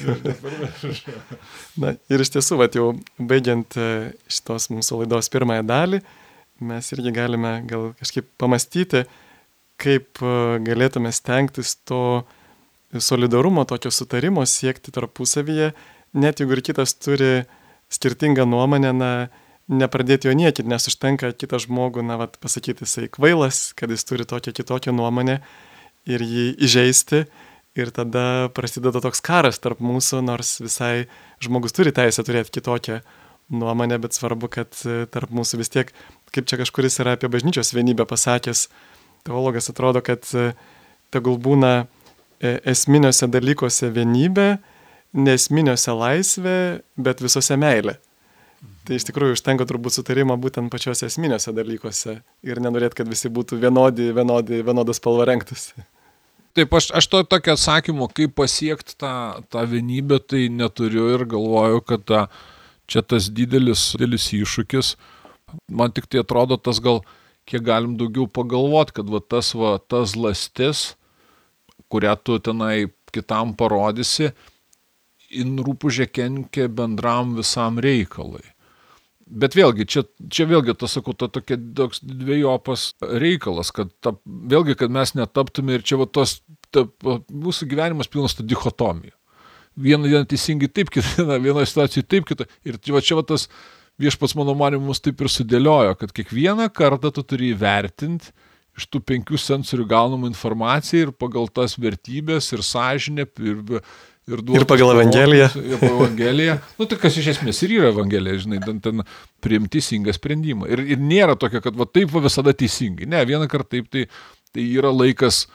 Na 1.82 1.96
ir 1.98 2.24
iš 2.24 2.32
tiesų, 2.36 2.60
vat, 2.62 2.78
jau 2.78 2.92
baigiant 3.18 3.74
e, 3.74 3.90
šitos 4.30 4.70
mūsų 4.70 5.02
laidos 5.02 5.34
pirmąją 5.34 5.66
dalį, 5.66 6.02
mes 6.70 6.94
irgi 6.94 7.14
galime 7.18 7.56
gal 7.66 7.92
kažkaip 7.98 8.30
pamastyti, 8.38 9.08
kaip 9.82 10.22
e, 10.22 10.38
galėtume 10.70 11.10
stengtis 11.14 11.80
to 11.82 12.22
solidarumo, 12.94 13.66
tokio 13.68 13.90
sutarimo 13.92 14.46
siekti 14.48 14.94
tarpusavyje 14.94 15.72
net 16.14 16.40
jeigu 16.40 16.56
ir 16.56 16.64
kitas 16.64 16.94
turi 16.96 17.44
skirtingą 17.92 18.46
nuomonę, 18.48 18.92
na, 18.96 19.12
nepradėti 19.68 20.30
jo 20.30 20.34
niekit, 20.36 20.68
nes 20.68 20.88
užtenka 20.88 21.34
kitą 21.36 21.60
žmogų, 21.60 22.02
na, 22.06 22.16
vat, 22.20 22.38
pasakyti, 22.40 22.86
jisai 22.86 23.08
kvailas, 23.12 23.72
kad 23.76 23.92
jis 23.92 24.06
turi 24.08 24.24
tokią 24.28 24.54
kitokią 24.56 24.94
nuomonę 24.96 25.38
ir 26.08 26.24
jį 26.24 26.50
įžeisti. 26.64 27.26
Ir 27.78 27.92
tada 27.94 28.48
prasideda 28.56 28.98
toks 29.04 29.20
karas 29.22 29.60
tarp 29.62 29.78
mūsų, 29.84 30.22
nors 30.24 30.56
visai 30.58 31.06
žmogus 31.44 31.76
turi 31.76 31.92
teisę 31.94 32.24
turėti 32.26 32.56
kitokią 32.58 32.96
nuomonę, 33.54 34.00
bet 34.02 34.16
svarbu, 34.16 34.48
kad 34.50 34.80
e, 34.88 35.04
tarp 35.12 35.30
mūsų 35.30 35.60
vis 35.60 35.70
tiek, 35.72 35.92
kaip 36.34 36.48
čia 36.48 36.58
kažkuris 36.60 36.98
yra 37.04 37.14
apie 37.16 37.30
bažnyčios 37.32 37.70
vienybę 37.76 38.08
pasakęs, 38.08 38.66
teologas 39.28 39.70
atrodo, 39.70 40.02
kad 40.04 40.26
e, 40.34 40.50
tegul 41.14 41.38
būna 41.40 41.72
e, 41.84 42.58
esminiuose 42.72 43.28
dalykuose 43.30 43.92
vienybė, 43.94 44.48
nesminiuose 45.16 45.94
laisvė, 45.94 46.58
bet 46.96 47.22
visose 47.24 47.56
meilė. 47.60 47.98
Tai 48.88 48.96
iš 48.96 49.04
tikrųjų 49.08 49.36
užtenka 49.36 49.66
turbūt 49.68 49.94
sutarimo 49.98 50.34
būtent 50.40 50.72
pačiose 50.72 51.06
esminėse 51.06 51.52
dalykuose 51.54 52.18
ir 52.46 52.60
nenorėt, 52.64 52.96
kad 52.96 53.08
visi 53.08 53.30
būtų 53.30 53.60
vienodi, 53.60 54.08
vienodi, 54.16 54.62
vienodas 54.64 54.98
spalva 54.98 55.28
rengtųsi. 55.28 55.84
Taip, 56.56 56.72
aš, 56.74 56.88
aš 56.96 57.06
to 57.12 57.20
tokio 57.28 57.54
atsakymo, 57.54 58.08
kaip 58.10 58.32
pasiekti 58.40 58.96
tą, 58.98 59.12
tą 59.52 59.62
vienybę, 59.68 60.18
tai 60.24 60.48
neturiu 60.50 61.04
ir 61.14 61.26
galvoju, 61.28 61.84
kad 61.86 62.06
ta, 62.08 62.22
čia 62.90 63.04
tas 63.04 63.28
didelis, 63.30 63.92
didelis 63.94 64.30
iššūkis, 64.34 64.94
man 65.70 65.92
tik 65.94 66.08
tai 66.10 66.24
atrodo 66.24 66.58
tas 66.58 66.80
gal, 66.82 67.02
kiek 67.48 67.62
galim 67.68 67.94
daugiau 68.00 68.26
pagalvoti, 68.26 68.96
kad 68.98 69.12
va, 69.12 69.20
tas, 69.20 69.52
va, 69.54 69.76
tas 69.78 70.16
lastis, 70.18 70.94
kurią 71.92 72.16
tu 72.24 72.40
tenai 72.42 72.88
kitam 73.14 73.54
parodysi, 73.56 74.32
in 75.30 75.58
rūpužė 75.64 76.08
kenkia 76.10 76.68
bendram 76.72 77.34
visam 77.36 77.80
reikalai. 77.82 78.44
Bet 79.28 79.52
vėlgi, 79.58 79.84
čia, 79.84 80.02
čia 80.32 80.46
vėlgi, 80.48 80.72
tas 80.80 80.94
sakau, 80.96 81.12
ta 81.12 81.28
tokia 81.28 81.58
toks 81.76 82.00
dviejopas 82.00 82.94
reikalas, 83.20 83.70
kad 83.76 83.90
ta, 84.00 84.14
vėlgi, 84.24 84.78
kad 84.80 84.92
mes 84.92 85.12
netaptume 85.18 85.76
ir 85.76 85.84
čia 85.84 85.98
va 86.00 86.06
tos, 86.08 86.38
ta, 86.72 86.86
mūsų 87.28 87.68
gyvenimas 87.68 88.08
pilnas 88.08 88.38
tų 88.38 88.46
dichotomijų. 88.48 89.12
Vieną 89.78 90.08
dieną 90.08 90.24
teisingai 90.30 90.70
taip, 90.72 90.88
kitą, 90.94 91.28
vienoje 91.44 91.68
situacijoje 91.68 92.08
taip, 92.08 92.24
kitą. 92.30 92.48
Ir 92.64 92.80
va 92.94 93.04
čia 93.04 93.20
va 93.20 93.26
tas 93.28 93.46
viešpats 94.00 94.34
mano 94.38 94.56
manimus 94.56 95.02
taip 95.04 95.20
ir 95.20 95.30
sudėliojo, 95.30 95.98
kad 96.00 96.14
kiekvieną 96.16 96.70
kartą 96.72 97.12
tu 97.12 97.26
turi 97.26 97.52
įvertinti 97.52 98.32
iš 98.78 98.86
tų 98.88 99.02
penkių 99.10 99.38
sensorių 99.42 99.88
gaunamą 99.90 100.30
informaciją 100.30 101.08
ir 101.08 101.14
pagal 101.18 101.50
tas 101.50 101.74
vertybės 101.80 102.52
ir 102.54 102.62
sąžinę 102.64 103.26
ir 103.26 103.82
Ir, 104.28 104.42
ir 104.58 104.64
pagal 104.68 104.92
Evangeliją. 104.92 105.46
Ir 105.56 105.78
pagal 105.80 105.94
Evangeliją. 106.02 106.56
Nu, 106.76 106.86
tai 106.88 106.98
kas 107.00 107.16
iš 107.16 107.30
esmės 107.32 107.62
ir 107.64 107.72
yra 107.78 107.92
Evangelija, 107.94 108.42
žinai, 108.44 108.58
ten, 108.64 108.80
ten 108.84 109.04
priimti 109.44 109.78
teisingą 109.78 110.12
sprendimą. 110.12 110.68
Ir, 110.68 110.82
ir 110.94 111.00
nėra 111.00 111.36
tokio, 111.40 111.62
kad 111.64 111.76
va 111.78 111.88
taip 111.88 112.12
va 112.12 112.22
visada 112.26 112.52
teisingai. 112.52 113.08
Ne, 113.08 113.22
vieną 113.28 113.48
kartą 113.48 113.78
taip, 113.78 113.88
tai, 113.94 114.04
tai 114.52 114.66
yra 114.68 114.92
laikas 114.92 115.46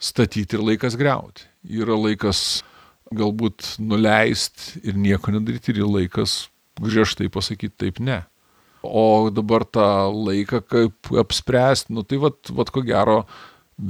statyti 0.00 0.58
ir 0.58 0.66
laikas 0.68 0.98
greuti. 1.00 1.48
Yra 1.80 1.96
laikas 1.96 2.60
galbūt 3.16 3.76
nuleisti 3.82 4.82
ir 4.84 4.98
nieko 5.00 5.32
nedaryti, 5.34 5.72
ir 5.74 5.88
laikas 5.88 6.42
griežtai 6.80 7.30
pasakyti 7.32 7.86
taip 7.86 8.02
ne. 8.04 8.20
O 8.80 9.28
dabar 9.32 9.66
tą 9.68 9.86
laiką 10.12 10.62
kaip 10.64 11.10
apspręsti, 11.20 11.92
nu 11.92 12.04
tai 12.04 12.20
vad, 12.20 12.38
vad 12.56 12.70
ko 12.72 12.84
gero, 12.86 13.22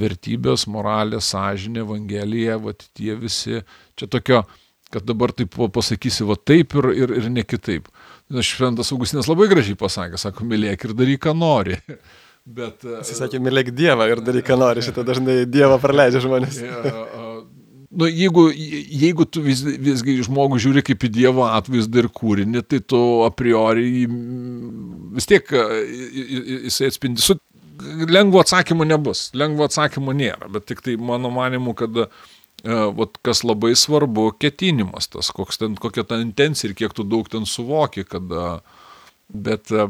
vertybės, 0.03 0.67
moralė, 0.71 1.21
sąžinė, 1.25 1.85
evangelija, 1.85 2.59
va 2.63 2.75
tie 2.79 3.15
visi, 3.19 3.61
čia 3.99 4.09
tokio, 4.11 4.45
kad 4.91 5.07
dabar 5.07 5.35
taip 5.37 5.57
pasakysi, 5.75 6.27
va 6.29 6.37
taip 6.39 6.75
ir, 6.79 6.91
ir, 7.05 7.15
ir 7.23 7.31
ne 7.33 7.45
kitaip. 7.47 7.91
Šventas 8.47 8.93
Augustinas 8.95 9.29
labai 9.31 9.49
gražiai 9.51 9.79
pasakė, 9.79 10.21
sako, 10.21 10.47
mylėk 10.51 10.87
ir 10.87 10.97
daryk, 10.99 11.25
ką 11.27 11.35
nori. 11.37 11.79
Bet, 12.61 12.83
Jis 12.83 13.19
sakė, 13.21 13.39
mylėk 13.43 13.69
Dievą 13.77 14.07
ir 14.11 14.23
daryk, 14.25 14.47
ką 14.49 14.57
nori, 14.59 14.83
šitą 14.83 15.05
dažnai 15.07 15.43
Dievą 15.51 15.79
praleidžia 15.83 16.23
žmonės. 16.25 16.63
Nu, 17.91 18.07
jeigu, 18.07 18.45
jeigu 18.55 19.25
tu 19.27 19.41
vis, 19.43 19.65
visgi 19.67 20.13
žmogų 20.23 20.61
žiūri 20.63 20.83
kaip 20.87 21.03
į 21.03 21.09
Dievo 21.11 21.43
atvaizdą 21.51 22.05
ir 22.05 22.09
kūrinį, 22.15 22.61
tai 22.63 22.79
tu 22.87 23.01
a 23.27 23.33
priori 23.35 24.05
vis 25.17 25.27
tiek 25.27 25.51
jisai 25.51 26.87
atspindi 26.93 27.25
su 27.25 27.35
lengvo 28.11 28.41
atsakymo 28.43 28.87
nebus, 28.89 29.29
lengvo 29.37 29.67
atsakymo 29.69 30.15
nėra, 30.17 30.51
bet 30.53 30.69
tik 30.71 30.83
tai 30.85 30.97
mano 31.01 31.31
manimu, 31.35 31.75
kad 31.79 31.97
e, 32.05 32.07
vat, 32.65 33.19
kas 33.27 33.43
labai 33.47 33.73
svarbu, 33.79 34.31
ketinimas 34.41 35.11
tas, 35.13 35.33
ten, 35.59 35.77
kokia 35.81 36.05
ta 36.07 36.21
intencija 36.21 36.71
ir 36.71 36.77
kiek 36.79 36.97
tu 36.97 37.07
daug 37.09 37.29
ten 37.33 37.49
suvoki, 37.49 38.05
kad, 38.09 38.33
bet 39.29 39.73
e, 39.73 39.87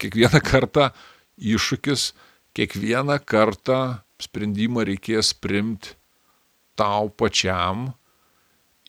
kiekvieną 0.00 0.42
kartą 0.46 0.90
iššūkis, 1.38 2.10
kiekvieną 2.58 3.20
kartą 3.26 4.00
sprendimą 4.22 4.86
reikės 4.88 5.32
primti 5.38 5.94
tau 6.78 7.10
pačiam 7.10 7.92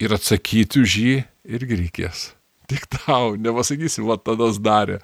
ir 0.00 0.14
atsakyti 0.14 0.82
už 0.82 0.98
jį 1.04 1.16
irgi 1.56 1.78
reikės. 1.84 2.28
Tik 2.70 2.86
tau, 2.94 3.34
nepasakysi, 3.34 4.04
va 4.06 4.14
tada 4.20 4.46
darė. 4.62 5.00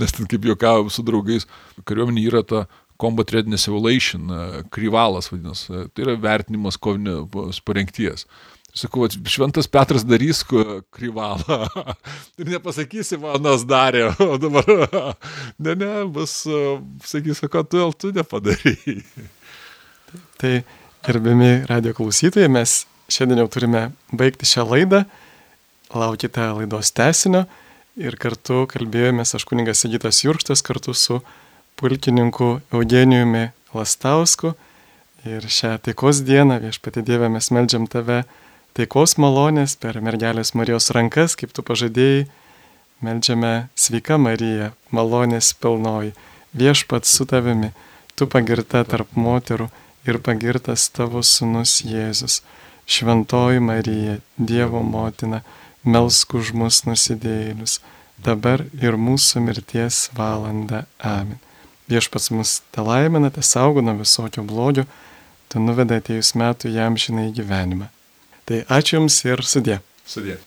Nes 0.00 0.14
ten 0.14 0.26
kaip 0.30 0.46
juokavom 0.48 0.90
su 0.90 1.04
draugais, 1.06 1.46
kariuomenė 1.86 2.24
yra 2.26 2.42
ta 2.42 2.64
Combat 3.00 3.30
Readiness 3.34 3.68
Evaluation, 3.70 4.26
e, 4.30 4.62
kryvalas 4.74 5.30
vadinasi, 5.30 5.70
e, 5.70 5.86
tai 5.94 6.06
yra 6.06 6.16
vertinimas 6.18 6.78
kovinės 6.78 7.60
parengties. 7.66 8.26
Sakau, 8.74 9.06
šventas 9.30 9.68
Petras 9.70 10.02
darys 10.02 10.40
kryvalą. 10.42 11.60
Ir 12.42 12.50
nepasakysi, 12.56 13.18
manas 13.22 13.62
darė, 13.70 14.08
o 14.32 14.38
dabar, 14.42 14.66
ne, 15.64 15.76
ne, 15.78 15.92
bus, 16.10 16.40
e, 16.50 16.62
sakys, 17.06 17.44
ko 17.50 17.62
tu, 17.62 17.84
tu 17.98 18.10
nepadarai. 18.14 18.96
Tai, 20.42 20.56
gerbiami 21.06 21.52
radio 21.70 21.94
klausytojai, 21.94 22.50
mes 22.50 22.80
šiandien 23.12 23.44
jau 23.44 23.50
turime 23.58 23.88
baigti 24.10 24.48
šią 24.48 24.66
laidą 24.70 25.04
laukite 25.94 26.44
laidos 26.58 26.90
tesinio 26.94 27.44
ir 27.96 28.16
kartu 28.18 28.64
kalbėjomės 28.70 29.36
aš 29.38 29.46
kuningas 29.48 29.84
Sigitas 29.84 30.22
Jurkštas 30.24 30.62
kartu 30.66 30.94
su 30.94 31.20
pulkininku 31.78 32.60
Eugenijumi 32.74 33.50
Lastausku. 33.74 34.54
Ir 35.24 35.46
šią 35.48 35.78
taikos 35.86 36.20
dieną 36.26 36.58
viešpatė 36.60 37.04
Dievę 37.06 37.30
mes 37.32 37.48
melžiam 37.54 37.86
tave 37.88 38.24
taikos 38.76 39.16
malonės 39.22 39.78
per 39.80 40.00
mergelės 40.04 40.52
Marijos 40.58 40.90
rankas, 40.92 41.38
kaip 41.38 41.54
tu 41.54 41.64
pažadėjai. 41.64 42.26
Meldžiame 43.04 43.68
sveika 43.76 44.18
Marija, 44.20 44.70
malonės 44.94 45.52
pilnoji, 45.60 46.12
viešpat 46.56 47.08
su 47.08 47.26
tavimi, 47.28 47.72
tu 48.16 48.28
pagirta 48.30 48.84
tarp 48.88 49.16
moterų 49.18 49.66
ir 50.08 50.20
pagirtas 50.24 50.86
tavo 50.94 51.22
sunus 51.22 51.80
Jėzus. 51.84 52.42
Šventoji 52.86 53.60
Marija, 53.64 54.18
Dievo 54.36 54.82
motina, 54.84 55.42
melsk 55.84 56.34
už 56.38 56.52
mus 56.56 56.82
nusidėjėlius, 56.88 57.78
dabar 58.24 58.64
ir 58.80 58.98
mūsų 59.00 59.42
mirties 59.44 60.08
valanda. 60.16 60.84
Amen. 61.00 61.40
Viešpats 61.90 62.30
mus 62.32 62.62
te 62.72 62.84
laimina, 62.84 63.30
te 63.30 63.44
saugo 63.44 63.84
nuo 63.84 63.98
visokio 63.98 64.44
blogio, 64.48 64.86
te 65.52 65.60
nuveda 65.60 66.00
atėjus 66.00 66.32
metų 66.40 66.72
jam 66.72 66.96
žinai 66.96 67.28
gyvenimą. 67.36 67.90
Tai 68.48 68.64
ačiū 68.72 68.98
Jums 68.98 69.20
ir 69.28 69.44
sudė. 69.44 69.80
Sudė. 70.08 70.40